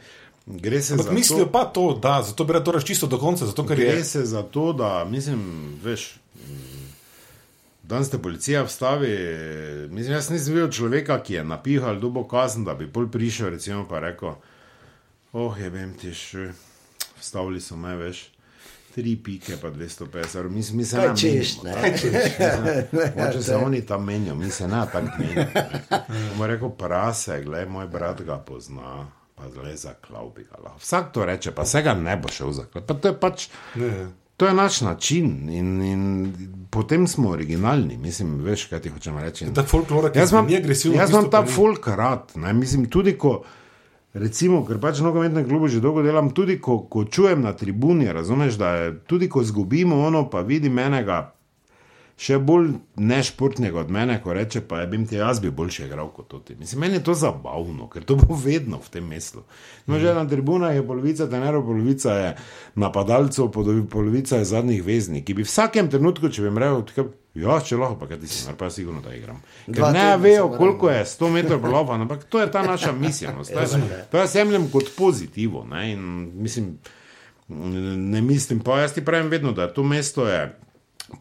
[0.46, 3.18] gre se Ampak za mislijo to, pa to, da zato bi rad to čisto do
[3.18, 4.04] konca, zato ker gre je.
[4.04, 5.42] se za to, da mislim,
[5.84, 6.20] veš.
[7.84, 9.18] Danes te policija vstavi,
[9.90, 13.84] mislim, jaz nisem videl človeka, ki je napihal dubo kazen, da bi pol prišel, recimo
[13.90, 14.38] pa rekel,
[15.34, 16.48] oh, je vem ti še,
[17.20, 18.22] vstavili so me, veš,
[18.96, 20.52] tri pike pa 250, evrov.
[20.52, 21.64] mi, mi se ne menimo.
[23.20, 25.46] Moče se oni tam menijo, mi se ne tako menimo.
[26.30, 30.80] Bomo rekel, prase, gledaj, moj brat ga pozna, pa zdaj zaklav bi ga lahko.
[30.80, 32.86] Vsak to reče, pa se ga ne bo šel zaklav.
[32.88, 34.08] Pa to je pač, Ne.
[34.38, 36.34] To je naš način in, in
[36.70, 39.46] potem smo originalni, mislim, veš, kaj ti hočem reči.
[39.56, 40.98] Ta folklora, ki imam, ni agresiven.
[40.98, 42.32] jaz imam ta folk rad.
[42.36, 42.54] Ne?
[42.54, 43.44] Mislim, tudi ko,
[44.14, 48.58] recimo, ker pač nogometne klube že dolgo delam, tudi ko, ko čujem na tribuni, razumeš,
[48.58, 51.34] da je tudi ko izgubimo ono, pa vidim enega
[52.24, 56.08] še bolj nešportnega od mene, ko reče, pa je bim ti jaz bi boljše igral
[56.10, 56.56] kot ti.
[56.56, 59.44] Mislim, meni je to zabavno, ker to bo vedno v tem mestu.
[59.86, 62.30] No, že na tribunah je polovica tenerov, polovica je
[62.78, 67.12] napadalcev, polovi- polovica je zadnjih veznih, ki bi v vsakem trenutku, če bi jim rekel,
[67.36, 69.44] ja, če lahko, pa ti si, pa sigurno da igram.
[69.66, 73.52] Ker Dva ne vejo, koliko je 100 metrov prelova, ampak to je ta naša miselnost.
[73.52, 75.66] To, je- to jaz jemljem kot pozitivo.
[75.66, 76.04] Ne, in
[76.38, 76.78] mislim,
[77.50, 80.46] ne mislim, pa jaz ti pravim vedno, da to mesto je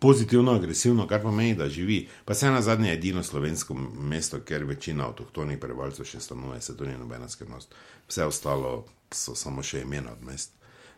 [0.00, 2.08] pozitivno, agresivno, kar pomeni, da živi.
[2.24, 6.84] Pa se na zadnje edino slovensko mesto, kjer večina avtohtonih prebivalcev še stanuje, se to
[6.84, 7.74] ni nobena skrivnost.
[8.08, 10.52] Vse ostalo so samo še imena od mest.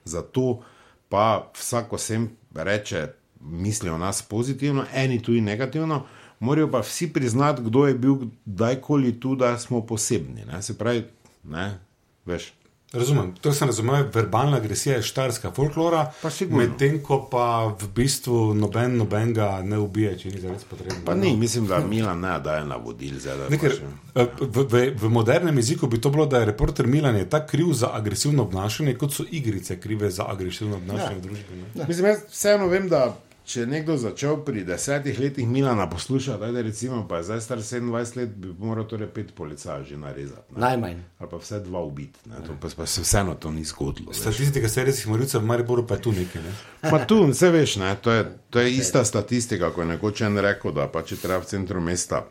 [0.04, 0.62] Zato
[1.08, 3.08] pa vsako sem reče,
[3.40, 6.06] misli o nas pozitivno, eni tudi negativno,
[6.40, 10.44] morajo pa vsi priznati, kdo je bil kdajkoli tu, da smo posebni.
[10.44, 10.62] Ne?
[10.62, 11.04] Se pravi,
[11.44, 11.78] ne,
[12.26, 12.52] veš.
[12.94, 16.12] Razumem, to sem razumel, verbalna agresija je štarska folklora,
[16.50, 21.00] medtem ko pa v bistvu noben nobenega ne ubije, če ni zares potrebno.
[21.04, 23.74] Pa ni, mislim, da Milan ne daje navodil, zdaj da Ne, ker,
[24.14, 27.50] eh, v, v, v modernem jeziku bi to bilo, da je reporter Milan je tako
[27.50, 31.18] kriv za agresivno obnašanje, kot so igrice krive za agresivno obnašanje ja.
[31.18, 31.62] v družbi.
[31.74, 31.88] Ne?
[31.88, 33.08] Mislim, jaz vseeno vem, da
[33.44, 37.58] če je nekdo začel pri desetih letih Milana poslušati, da recimo, pa je zdaj star
[37.58, 40.54] 27 let, bi moral torej pet policajev že narezati.
[40.54, 40.60] Ne?
[40.60, 41.02] Najmanj.
[41.18, 42.18] Ali pa vse dva ubiti.
[42.28, 42.36] ne.
[42.46, 44.12] To Pa, pa se vseeno to ni zgodilo.
[44.12, 46.42] Statistika serijskih morilcev v Mariboru pa je tu nekaj.
[46.42, 46.54] Ne?
[46.90, 50.38] Ma tu, vse veš, ne, to, je, to je ista statistika, ko je nekoč en
[50.38, 52.24] rekel, da pa če treba v centru mesta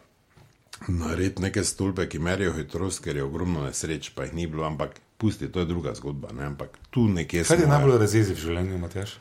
[0.87, 4.97] narediti neke stolpe, ki merijo hitrost, ker je ogromno nesreč, pa jih ni bilo, ampak
[5.17, 6.33] pusti, to je druga zgodba.
[6.33, 7.77] Ne, ampak tu nekje Kaj ti smo, ja.
[7.77, 9.13] najbolj razjezi v življenju, Matjaš?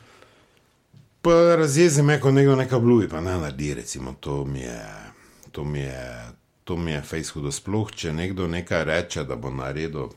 [1.23, 4.85] Pa razjezi me, ko nekdo nekaj bluji, pa ne naredi, recimo, to mi je,
[5.51, 6.25] to mi je,
[6.63, 7.51] to mi je fejs hudo.
[7.51, 10.09] Sploh, če nekdo nekaj reče, da bo naredil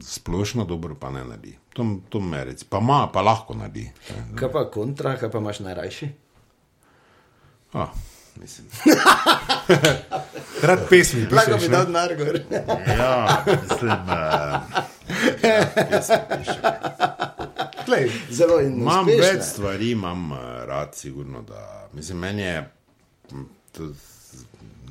[0.00, 1.52] splošno dobro, pa ne naredi.
[1.76, 3.90] To, to me reci, pa ima, pa lahko naredi.
[4.40, 6.08] Kaj pa kontra, kaj pa imaš najrajši?
[7.76, 7.92] Ah,
[8.40, 8.66] mislim.
[10.68, 12.40] Rad pesmi, Lahko bi dal denar gor.
[12.96, 13.92] Ja, mislim,
[17.86, 19.32] Glej, Zelo in imam uspešne.
[19.32, 21.42] več stvari, imam eh, rad, sigurno.
[21.42, 22.70] Da, mislim, meni je
[23.32, 23.88] m, to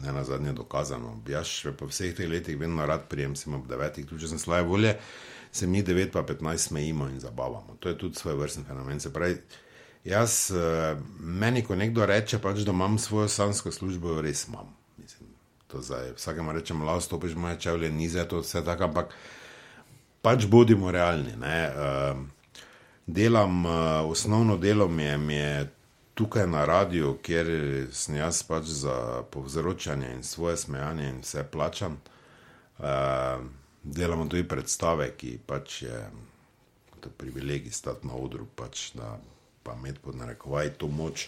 [0.04, 1.20] ne na zadnje dokazano.
[1.28, 1.48] Jaz
[1.80, 4.96] po vseh teh letih vedno rad prijem, sem ob devetih, tudi če sem slabe volje,
[5.52, 7.78] se mi 9 pa 15 smejimo in zabavamo.
[7.80, 9.00] To je tudi svoj vrsten fenomen.
[9.00, 9.38] Se pravi,
[10.04, 14.72] jaz, eh, meni, ko nekdo reče, pač, da imam svojo sansko službo, res imam.
[14.98, 15.30] Mislim,
[15.68, 19.16] to zdaj, vsakemu rečem, lahko stopiš moje čevlje, ni za to vse tako, ampak
[20.22, 21.36] pač bodimo realni.
[21.38, 21.58] Ne?
[21.70, 22.35] Uh,
[23.08, 23.72] delam, uh,
[24.12, 25.72] osnovno delo mi je, mi je
[26.14, 27.48] tukaj na radiju, kjer
[27.92, 32.00] sem jaz pač za povzročanje in svoje smejanje in vse plačam.
[32.78, 32.86] Uh,
[33.84, 36.00] delamo tudi predstave, ki pač je
[37.00, 39.18] to privilegij stati na odru, pač, da
[39.64, 41.28] pa imeti pod narekovaj to moč,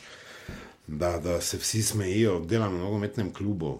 [0.87, 2.39] da, da se vsi smejijo.
[2.39, 3.77] Delam v nogometnem klubu,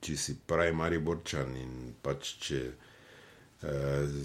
[0.00, 2.91] če si pravi Mariborčan in pač če eh,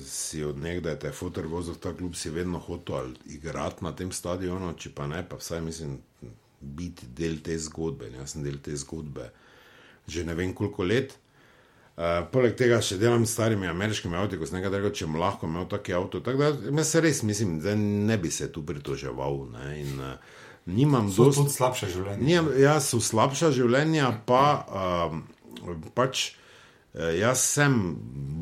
[0.05, 4.11] si od nekdaj te fotor vozil v ta klub, si vedno hotel igrati na tem
[4.11, 5.99] stadionu, če pa ne, pa vsaj mislim
[6.61, 8.07] biti del te zgodbe.
[8.09, 9.29] in Jaz sem del te zgodbe
[10.07, 11.17] že ne vem koliko let.
[11.97, 15.17] Uh, poleg tega še delam s starimi ameriškimi avti, ko sem nekaj rekel, če bom
[15.17, 16.21] lahko imel taki avto.
[16.21, 19.39] Tako da jaz se res mislim, da ne bi se tu pritoževal.
[19.55, 21.41] Ne, in, uh, nimam dosti.
[21.41, 22.43] tudi slabše življenje.
[22.61, 25.23] Jaz so slabša življenja, pa um,
[25.97, 26.29] pač
[26.97, 27.95] jaz sem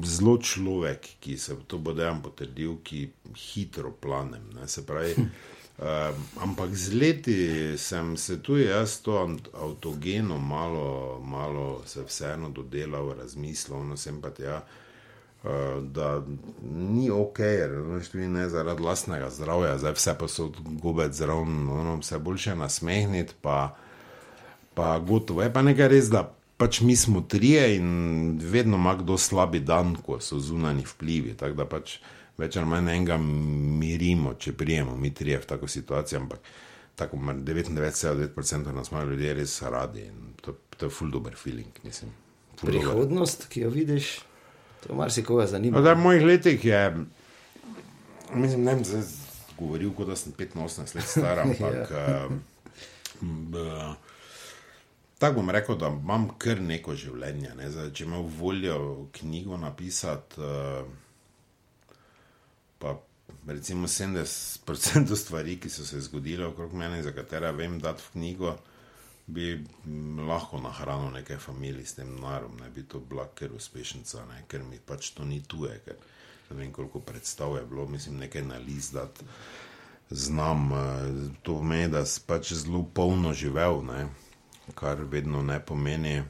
[0.04, 4.48] zelo človek, ki se to bo dejan potrdil, ki hitro planem.
[4.56, 7.38] Ne, se pravi, um, ampak z leti
[7.78, 9.18] sem se tu jaz to
[9.54, 14.62] avtogeno malo, malo se vseeno dodelal, razmislil, no sem pa tja.
[15.46, 16.24] Uh, da
[16.64, 17.40] ni ok,
[17.92, 20.48] veš, tudi ne zaradi vlastnega zdravja, zdaj vse pa so
[20.82, 23.76] gobec zraven, no, vse boljše nasmehniti, pa,
[24.74, 25.44] pa gotovo.
[25.46, 26.24] Je pa nekaj res, da
[26.58, 31.34] pač mi smo trije in vedno ima kdo slabi dan, ko so zunani vplivi.
[31.38, 31.98] Tako da pač
[32.38, 36.40] več ali manj enega mirimo, če prijemo mi trije v tako situacijo, ampak
[36.96, 41.84] tako mar 99,9% nas imajo ljudje res radi in to, to je full dober feeling,
[41.84, 42.12] mislim.
[42.60, 42.80] Ful dober.
[42.80, 44.20] Prihodnost, ki jo vidiš,
[44.84, 45.78] to marsikoga zanima.
[45.78, 46.82] No, da, v mojih letih je,
[48.34, 49.04] mislim, ne vem, zdaj
[49.60, 52.32] govoril, kot da sem 85 let star, ampak uh,
[53.22, 53.68] b,
[55.26, 57.56] tako bom rekel, da imam kar neko življenje.
[57.58, 57.70] Ne?
[57.74, 58.78] Zdaj, če imam voljo
[59.18, 60.86] knjigo napisati, uh,
[62.80, 62.94] pa
[63.48, 68.56] recimo 70% stvari, ki so se zgodile okrog mene, za katere vem dati v knjigo.
[69.26, 69.56] Bi
[70.28, 74.44] lahko nahranil nekaj familij s tem narom, ne bi to bila ker uspešnica, ne?
[74.48, 75.98] ker mi pač to ni tuje, ker
[76.52, 79.26] ne vem koliko predstav je bilo, mislim, nekaj na list dati.
[80.10, 80.72] znam.
[80.72, 83.82] eh, To pomeni, da si pač zelo polno živel?
[84.74, 86.24] Kar vedno ne pomeni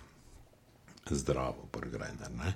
[1.09, 2.31] zdravo, pregrajner.
[2.38, 2.53] Ne?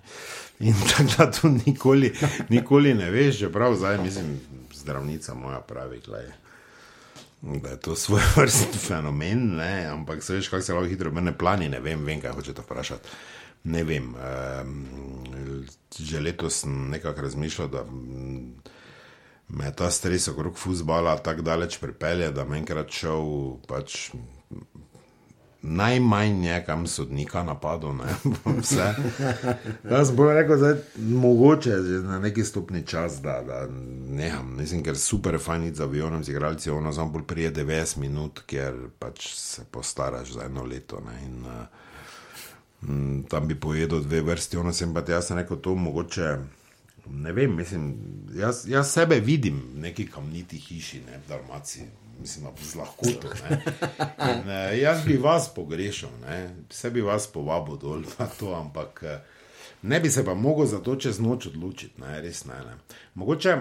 [0.60, 2.14] In tako da to nikoli,
[2.50, 4.40] nikoli ne veš, čeprav zdaj mislim,
[4.74, 6.26] zdravnica moja pravi, glej,
[7.42, 9.86] da je to svoj vrstni fenomen, ne?
[9.86, 13.10] ampak se veš, kako se lahko hitro obrne plani, ne vem, vem kaj hočete vprašati.
[13.64, 14.86] Ne vem, um,
[16.00, 17.84] že letos sem nekako razmišljal, da
[19.50, 23.26] me ta stres okrog futbola tako daleč pripelje, da me enkrat šel
[23.68, 24.12] pač
[25.62, 28.16] najmanj nekam sodnika napadel, ne
[28.62, 28.94] vse.
[29.90, 33.68] Jaz bom rekel, da je mogoče že na neki stopni čas, da, da
[34.08, 34.56] neham.
[34.58, 38.74] Mislim, ker super fajn z avionom, z igralci, ono samo bolj prije 90 minut, ker
[39.00, 41.02] pač se postaraš za eno leto.
[41.06, 45.76] Ne, in, uh, tam bi pojedel dve vrsti, ono sem pa jaz sem rekel, to
[45.76, 46.38] mogoče.
[47.10, 47.96] Ne vem, mislim,
[48.36, 51.88] jaz, jaz sebe vidim v neki kamniti hiši, ne v Dalmaciji,
[52.20, 53.30] mislim, z lahkoto.
[54.30, 56.10] In, eh, jaz bi vas pogrešal,
[56.70, 59.20] vse bi vas povabil dol na to, ampak eh,
[59.82, 62.60] ne bi se pa mogel za to čez noč odločiti, ne, res ne.
[62.66, 62.78] ne.
[63.14, 63.58] Mogoče,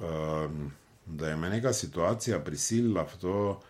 [0.00, 0.70] um,
[1.06, 3.60] da je me neka situacija prisilila v to.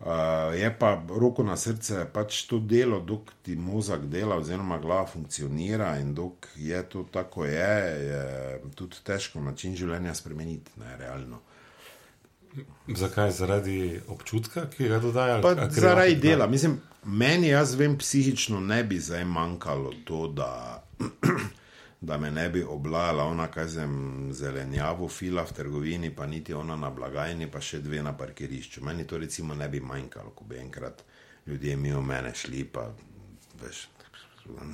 [0.00, 0.10] Uh,
[0.54, 5.94] je pa roko na srce, pač to delo, dok ti možak dela, oziroma glava funkcionira
[5.98, 11.40] in dok je to tako, je, je tudi težko način življenja spremeniti, ne realno.
[12.88, 13.30] Zakaj?
[13.30, 15.40] Zaradi občutka, ki ga dodaja?
[15.42, 20.84] Pa zaradi dela, mislim, meni, jaz vem, psihično ne bi zdaj manjkalo to, da,
[22.00, 23.96] da me ne bi oblala ona, kaj sem
[24.32, 28.84] zelenjavo fila v trgovini, pa niti ona na blagajni, pa še dve na parkirišču.
[28.84, 31.02] Meni to recimo ne bi manjkalo, ko bi enkrat
[31.46, 32.88] ljudje mimo mene šli, pa
[33.62, 33.88] veš.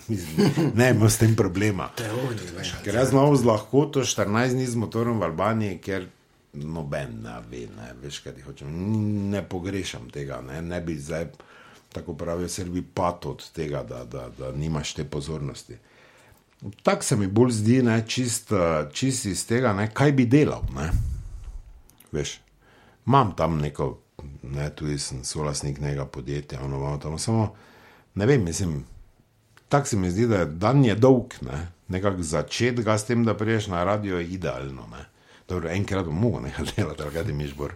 [0.08, 1.90] mislim, Ne, imam s tem problema.
[2.84, 6.06] Ker jaz znam z lahkoto 14 dni z motorom v Albaniji, ker
[6.52, 8.72] noben ne ve, ne veš, kaj ti hočem.
[9.30, 11.26] Ne pogrešam tega, ne, ne bi zdaj,
[11.92, 15.76] tako pravijo, Srbi pat od tega, da, da, da nimaš te pozornosti.
[16.82, 18.52] Tako se mi bolj zdi, ne, čist,
[18.92, 20.62] čist iz tega, ne, kaj bi delal.
[20.76, 20.90] Ne.
[22.12, 22.40] Veš,
[23.06, 23.98] imam tam neko,
[24.42, 27.54] ne, tudi sem solasnik nekega podjetja, ono imamo tam samo,
[28.14, 28.84] ne vem, mislim,
[29.68, 33.24] tako se mi zdi, da je dan je dolg, ne, nekako začeti ga s tem,
[33.24, 35.06] da priješ na radio, je idealno, ne.
[35.50, 37.72] Dobro, enkrat bom mogel nekaj delati, ali kaj ti miš bor.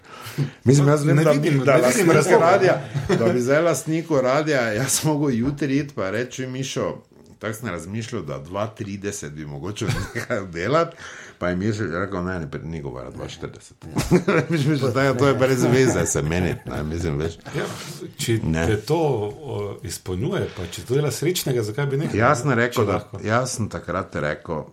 [0.65, 2.39] Mislim, jaz vem, Ne da, vidim- da, ne vidim lastniku razloga.
[2.47, 2.77] radija,
[3.19, 7.03] da bi zdaj lastniku radija, jaz mogel jutri iti pa reči, Mišo,
[7.39, 10.97] tako sem razmišljal, da 2,30 bi mogoče nekaj delati,
[11.39, 14.47] pa je Mišo rekel, ne, ne, ni govora 2,40.
[14.51, 17.35] Veš, veš, da je to je brez veze, se meni, ne, mislim, veš.
[17.55, 17.67] Ja,
[18.17, 18.67] če Ne.
[18.67, 22.21] te to o, izpolnjuje, pa če to dela srečnega, zakaj bi nekaj?
[22.21, 24.65] Jaz sem rekel, da, jaz sem takrat rekel,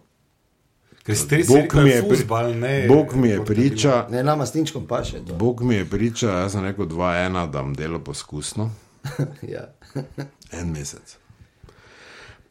[1.05, 2.73] Ker si res Bog mi je fuzbal, ne.
[2.87, 5.33] Bog mi je priča, Ne, nama s ničkom pa še to.
[5.35, 8.69] Bog mi je priča, jaz sem rekel 2-1, da bom delo poskusno,
[9.55, 9.65] ja.
[10.59, 11.17] en mesec.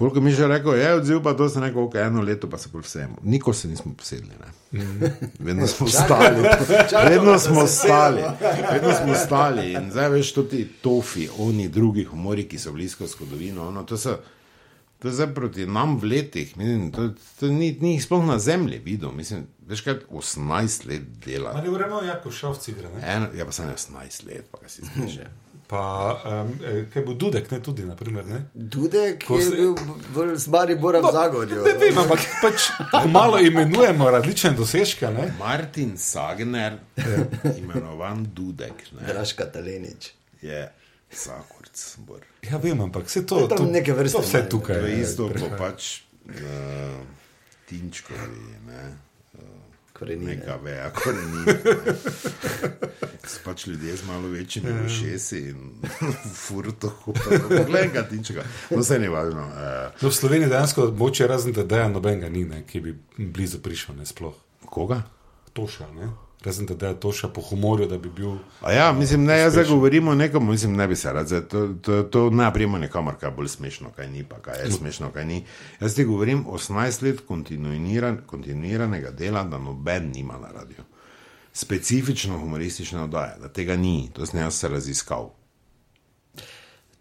[0.00, 2.56] Polk mi je že rekel, je odziv, pa to sem rekel, ok, eno leto pa
[2.58, 3.10] se bolj vsem.
[3.22, 4.48] Nikoli se nismo posedli, ne.
[5.38, 6.40] Vedno smo stali,
[7.04, 8.22] vedno smo stali,
[8.72, 9.72] vedno smo stali.
[9.72, 14.00] In zdaj veš, to ti tofi, oni drugi humori, ki so blisko zgodovino, ono, to
[14.00, 14.16] so.
[15.00, 18.38] To je zdaj proti nam v letih, mislim, to, to ni, ni jih sploh na
[18.38, 19.12] zemlji videl.
[19.12, 21.52] Mislim, veš kaj, 18 let dela.
[21.54, 23.00] Ali vremo, jako šovci igre, ne?
[23.06, 25.20] En, ja, pa sem 18 let, pa si zdiš.
[25.66, 25.80] Pa,
[26.42, 26.50] um,
[26.92, 28.40] kaj bo Dudek, ne tudi, naprimer, ne?
[28.54, 29.74] Dudek Ko je se- bil
[30.12, 31.62] v Mariboru v Zagorju.
[31.62, 32.68] Ne vem, ampak pač
[33.06, 35.30] malo imenujemo različne dosežke, ne?
[35.38, 36.76] Martin Sagner,
[37.56, 40.10] imenovan Dudek, ne, Draška Talenič.
[40.42, 40.68] je
[41.12, 41.96] Sakurc.
[41.98, 42.20] Bor.
[42.42, 44.80] Ja, vem, ampak vse to, To je to, neke vrste, to vse tukaj.
[44.80, 47.02] To je je, isto, kot pač uh,
[47.66, 48.84] Tinčkovi, ne,
[49.92, 50.36] Korenine.
[50.36, 51.44] neka veja korenina.
[51.44, 51.54] ne.
[53.44, 55.82] Pač ljudje z malo večjimi ušesi in
[56.46, 56.90] furto.
[57.48, 58.42] Poglej, ga Tinčka.
[58.70, 59.44] No, se ne važno.
[59.44, 63.96] Uh, No, v Sloveniji dejansko moče razen tedaj nobenega ni, ne, ki bi blizu prišel,
[63.96, 64.34] ne sploh.
[64.64, 65.02] koga?
[65.52, 66.08] Toša, ne?
[66.44, 68.30] Razen tedaj Toša po humorju, da bi bil.
[68.60, 71.40] A ja, mislim, ne, jaz zdaj govorim o nekom, mislim, ne bi se rad, zdaj,
[71.40, 74.70] to, to, to ne prijemo nekamor, kaj je bolj smešno, kaj ni, pa kaj je
[74.72, 75.44] smešno, kaj ni.
[75.80, 80.84] Jaz ti govorim 18 let kontinuiran, kontinuiranega dela, da noben nima na radiju.
[81.52, 85.30] Specifično humoristične oddaje, da tega ni, to sem jaz se raziskal.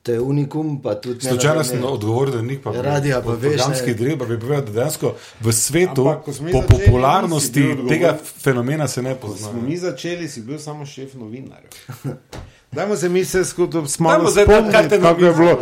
[0.09, 3.39] To je unikum, pa tudi ne Slučajno sem odgovoril, da ni pa Radija, pa veš,
[3.39, 8.87] programski del, pa bi povedal, da dejansko v svetu Ampak, po začeli, popularnosti tega fenomena
[8.87, 9.51] se ne Ko pozna.
[9.51, 11.69] smo mi začeli, si bil samo šef novinarjev.
[12.71, 15.57] Dajmo se mi se skupaj spomniti, kako je bilo ja.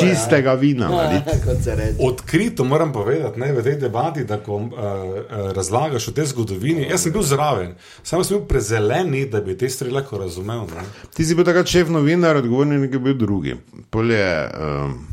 [0.00, 0.88] čistega vina.
[1.64, 1.96] se reče.
[1.98, 6.86] Odkrito moram povedati, ne, v tej debati, da ko uh, uh, razlagaš o tej zgodovini,
[6.90, 10.60] jaz sem bil zraven, samo sem bil prezeleni, da bi te stvari lahko razumel.
[10.60, 10.84] Ne.
[11.14, 13.56] Ti si bil takrat šef novinar, odgovorni je bil drugi.
[13.90, 15.06] Pol je, um,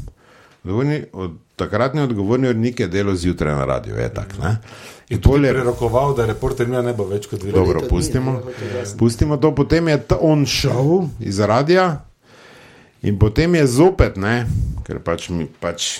[0.64, 4.38] odgovorni, od, takratni odgovorni urednik je delo zjutraj na radiju, je tak.
[4.44, 4.58] Ne?
[5.10, 7.60] In tudi je- prerokoval, da reporter ima ne bo več kot dve leti.
[7.60, 8.42] Dobro, pustimo,
[8.98, 9.56] pustimo to.
[9.56, 10.90] Potem je ta- on šel
[11.20, 12.02] iz radia
[13.02, 14.46] in potem je zopet, ne,
[14.84, 16.00] ker pač, mi, pač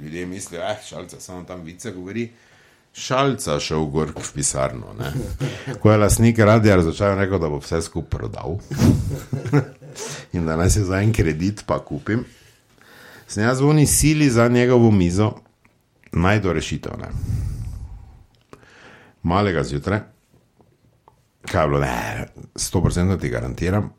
[0.00, 2.28] ljudje mislijo, da je šalca, samo tam vice govori.
[2.94, 4.92] Šalca šel gor v pisarno.
[4.98, 5.12] Ne.
[5.80, 8.58] Ko je lastnik radia razočaran, rekel, da bo vse skupaj prodal
[10.34, 12.24] in da naj se za en kredit pa kupim.
[13.26, 15.32] Sem jaz v oni sili za njegovo mizo,
[16.12, 16.92] najdo rešitev.
[16.98, 17.08] Ne.
[19.22, 20.00] Malega zjutraj,
[21.50, 23.90] kaj je bilo, ne, 100% ti garantiram,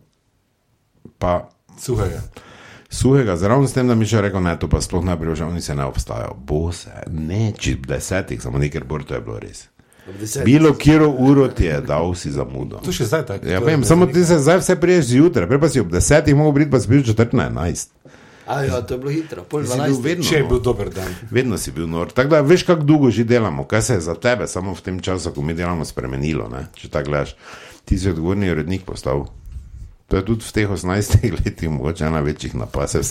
[1.17, 1.49] pa
[1.79, 2.21] Suhega.
[2.89, 5.61] suhega, zraven s tem, da mi še rekel, ne, to pa sploh ne priložil, oni
[5.61, 6.35] se ne obstajajo.
[6.37, 9.67] Bo se, ne, če desetih, samo nekaj bolj to je bilo res.
[10.45, 12.81] Bilo, kjer uro ti je dal, si zamudo.
[12.83, 13.47] To še zdaj tako.
[13.47, 16.59] Ja, vem, samo ti se zdaj vse priješ zjutraj, prej pa si ob desetih mogel
[16.59, 17.93] biti, pa si bil četrt na enajst.
[18.45, 20.01] A, ja, to je bilo hitro, pol 12.
[20.03, 20.25] vedno.
[20.27, 21.13] Če je bil dober dan.
[21.31, 22.11] Vedno si bil nor.
[22.11, 24.99] Tako da veš, kako dolgo že delamo, kaj se je za tebe, samo v tem
[24.99, 26.49] času, ko mi delamo, spremenilo.
[26.51, 26.65] Ne?
[26.75, 27.35] Če tako gledaš,
[27.85, 29.23] ti si odgovorni urednik postal.
[30.11, 33.01] To je tudi v teh 18 letih mogoče ena večjih napasov.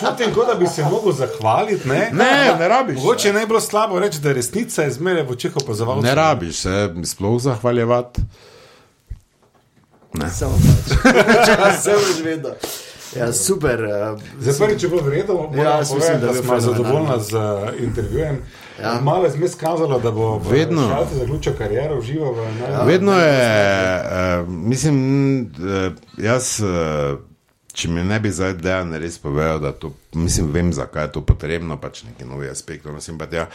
[0.00, 1.88] Čutim, kot da bi se mogel zahvaliti.
[1.88, 2.96] Ne, Ne, ne rabiš.
[2.96, 6.04] Mogoče ne bi bilo slabo reči, da resnica je zmeraj v očeh opazovalcev.
[6.04, 8.20] Ne rabiš se sploh zahvaljevati.
[10.38, 10.96] Samo pač.
[11.48, 12.52] Čas se boš vedel.
[13.16, 13.80] Ja, super.
[13.84, 17.34] Uh, Za prvi, če bo vredno, Ja, jaz mislim, da da je smo zadovoljni z
[17.34, 18.36] uh, intervjujem.
[18.80, 18.94] Ja.
[18.94, 19.00] Ja.
[19.00, 21.06] Malo je zmes kazalo, da bo v Vedno.
[21.12, 22.84] Zaključil kariero, užival v ja.
[22.84, 24.96] Vedno je, uh, mislim,
[26.16, 27.18] jaz, uh,
[27.72, 31.24] če mi ne bi zdaj dejan res povedal, da to, mislim, vem, zakaj je to
[31.26, 32.86] potrebno, pač neki novi aspekt.
[32.94, 33.48] Mislim, pa, ja,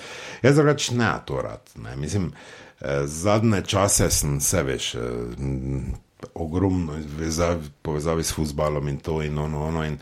[0.43, 1.63] jaz drugač ne to rad.
[1.75, 1.95] Ne.
[1.95, 4.95] Mislim, uh, zadnje čase sem se veš.
[4.95, 6.03] Uh,
[6.33, 9.67] Ogromno vezav, povezavi s futbalom in to in ono.
[9.67, 9.99] ono in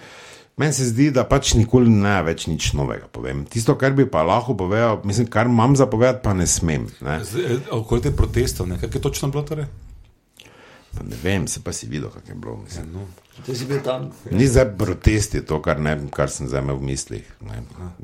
[0.58, 3.42] Meni se zdi, da pač nikoli ne več nič novega povem.
[3.50, 6.86] Tisto, kar bi pa lahko povedal, mislim, kar imam za povedati, pa ne smem.
[7.02, 8.78] Eh, Okoli te protestov, ne?
[8.78, 9.66] kaj je točno bilo torej?
[10.94, 12.60] Pa ne vem, se pa si videl, kak je bilo.
[12.62, 12.92] Mislim.
[12.94, 13.08] No.
[13.46, 14.12] ti si bil tam.
[14.30, 17.34] Ni zdaj protest, je to, kar, ne, kar sem zdaj imel v mislih.
[17.50, 17.64] Ne.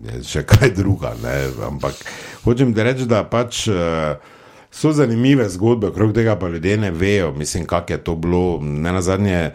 [0.09, 1.13] Je še kaj druga.
[1.21, 1.35] Ne.
[1.69, 2.01] Ampak
[2.47, 3.67] hočem reči, da pač.
[3.69, 4.17] Uh,
[4.71, 8.59] So zanimive zgodbe, okrog tega pa ljudje ne vejo, mislim, kako je to bilo.
[8.61, 9.51] Ne na zadnje,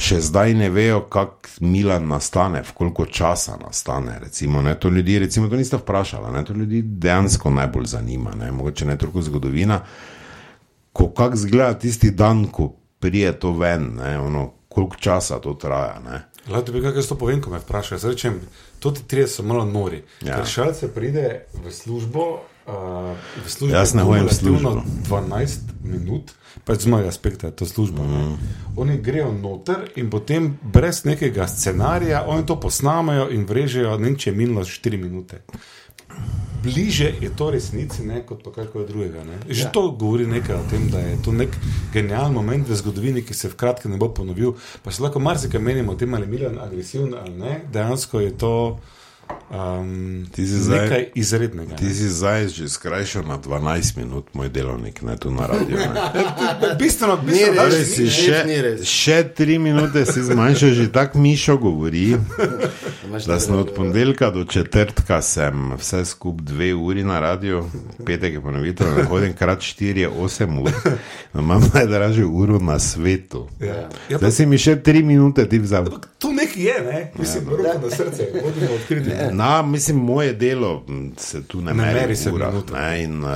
[0.00, 4.18] še zdaj ne vejo, kako Milan nastane, v koliko časa nastane.
[4.20, 8.34] Recimo, ne, to ljudi recimo, to niste vprašali, ne, to ljudi dejansko najbolj zanima.
[8.36, 9.80] Ne, mogoče ne toliko zgodovina,
[10.92, 16.00] ko kako zgleda tisti dan, ko prije to ven, ne, ono, koliko časa to traja.
[16.04, 16.22] Ne.
[16.48, 17.96] Lahko bi kaj to povem, ko me vprašajo.
[17.96, 18.40] Jaz rečem,
[18.78, 20.02] to ti trije so malo nori.
[20.22, 20.36] Ja.
[20.36, 22.40] Ker šalce pride v službo.
[22.70, 23.16] Uh,
[23.46, 24.82] v službo Jaz ne kumulativno službo.
[25.08, 26.30] 12 minut,
[26.64, 28.02] pač z mojega aspekta je to služba.
[28.02, 28.36] Mm.
[28.76, 34.30] Oni grejo noter in potem brez nekega scenarija, oni to posnamajo in vrežejo, ne če
[34.30, 35.42] je minilo 4 minute.
[36.62, 39.24] Bliže je to resnici, ne, kot pa karkoli drugega.
[39.24, 39.38] Ne.
[39.48, 39.70] Že ja.
[39.72, 41.56] to govori nekaj o tem, da je to nek
[41.92, 44.52] genijalen moment v zgodovini, ki se v kratkem ne bo ponovil.
[44.84, 47.60] Pa se lahko marsikaj menimo o tem, ali je Milan agresiven ali ne.
[47.72, 48.52] Dejansko je to
[49.50, 51.76] um, Ti si zdaj- nekaj izrednega.
[51.76, 55.76] Ti si zdaj že skrajšal na 12 minut, moj delovnik, ne tu na radiju.
[55.76, 55.88] Ne.
[56.62, 56.74] ne.
[56.78, 57.88] Bistveno, Ni bistveno res.
[57.88, 58.84] Si ni še, ni res.
[58.84, 62.16] še tri minute si zmanjšal, že tako Mišo govori,
[63.26, 67.64] da sem od ponedeljka do četrtka sem vse skupaj dve uri na radiju,
[68.06, 70.70] petek je ponovitev, ne hodim krat štiri, je osem ur.
[71.32, 73.48] No, imam najdražjo uro na svetu.
[73.60, 73.88] Ja.
[74.10, 75.86] Zdaj si mi še tri minute ti vzal.
[76.18, 77.00] To nekaj je, ne?
[77.18, 79.10] mislim, ja, roko na srce, bodimo odkriti.
[79.32, 83.30] Na, mislim, moje delo se tu ne, Ne meri meri se urah, ne, in, uh,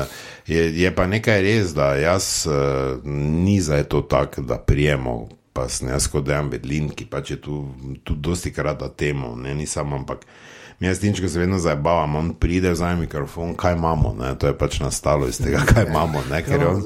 [0.46, 3.00] je, je pa nekaj res, da jaz uh,
[3.44, 5.28] ni zdaj to tako, da prijemo.
[5.54, 7.60] Pa sem jaz kot dejan vedlin, ki pač je tu,
[8.02, 10.24] tu dosti krat da temo, ne nisem, ampak
[10.80, 14.58] mi jaz tinčko se vedno zabavam, on pride, vzame mikrofon, kaj imamo, ne, to je
[14.58, 16.82] pač nastalo iz tega, kaj imamo, ne, ker on,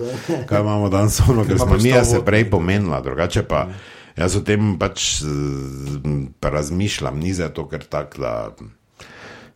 [0.47, 3.69] kaj imamo danes ono, ker smo mi, se prej pomenila, drugače pa
[4.19, 8.35] jaz o tem pač eh, pa razmišljam, ni za to, ker tako da.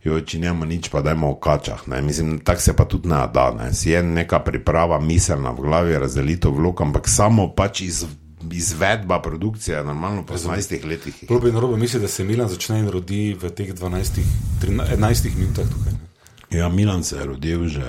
[0.05, 1.85] Jo, če nimamo nič, pa dajmo v kačah.
[1.87, 2.01] Ne.
[2.03, 3.51] Mislim, tako se pa tudi ne da.
[3.55, 3.71] Ne.
[3.75, 8.03] Si je neka priprava, miselna v glavi, razdelitev vlog, ampak samo pač iz,
[8.51, 11.23] izvedba produkcije, je normalno po 18 letih.
[11.29, 14.21] Probi na robu misli, da se Milan začne in rodi v teh 12,
[14.67, 15.95] 13, 11 minutah tukaj.
[15.95, 16.59] Ne?
[16.59, 17.87] Ja, Milan se je rodil že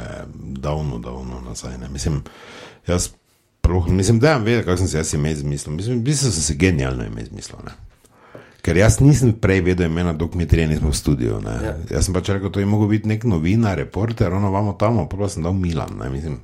[0.62, 1.78] davno, davno nazaj.
[1.82, 1.90] Ne.
[1.90, 2.22] Mislim,
[2.88, 3.10] jaz
[3.64, 5.76] Proh, mislim, da vem, kako sem se jaz ime izmislil.
[5.76, 7.60] Mislim, mislim, sem se genialno ime izmislil.
[7.66, 7.72] Ne?
[8.64, 11.42] Ker jaz nisem prej vedel imena, dok mi trije nismo v studiu.
[11.44, 11.76] Ja.
[11.92, 15.28] Jaz sem pač rekel, to je mogel biti nek novinar, reporter, ono vamo tam, pa
[15.28, 15.92] sem dal Milan.
[16.00, 16.38] Ne, mislim,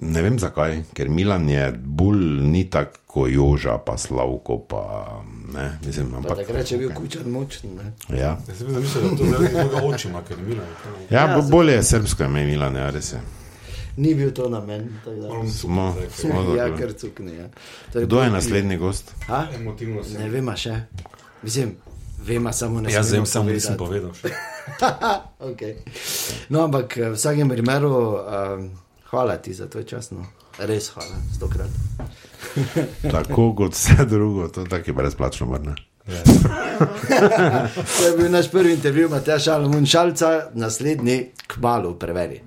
[0.00, 4.84] ne vem zakaj, ker Milan je bolj ni tako joža, pa slavko, pa
[5.56, 5.70] ne.
[5.86, 7.80] Mislim, Pa ampak, takrat je bil kučan močen.
[7.80, 7.92] ne.
[8.20, 8.36] ja.
[8.48, 10.66] Jaz sem zamislil, da to zaradi tega očima, ker je Milan.
[11.10, 13.20] Ja, ja, bolje je srpsko ime Milan, ja, res je.
[13.96, 15.00] Ni bil to namen.
[15.60, 16.78] Smo, smo Ja, zato.
[16.78, 17.34] kar cukne.
[17.34, 17.48] Ja.
[17.92, 19.14] To je Kdo je naslednji gost?
[19.26, 19.46] Ha?
[19.54, 20.22] Emotivno sem.
[20.22, 20.76] Ne vemo še.
[21.42, 21.74] Mislim,
[22.26, 22.92] vemo samo ne.
[22.92, 24.14] Jaz vem, samo nisem povedal.
[24.14, 24.28] še.
[25.50, 25.74] okay.
[26.48, 28.70] No, ampak eh, v vsakem primeru, um,
[29.10, 30.10] hvala ti za tvoj čas.
[30.10, 30.26] No.
[30.58, 31.70] Res hvala, stokrat.
[33.12, 35.74] Tako kot vse drugo, to tako je brezplačno, vrne.
[37.98, 42.40] To je bil naš prvi intervju, Matej Šalmun Šalca, naslednji k malu preveri.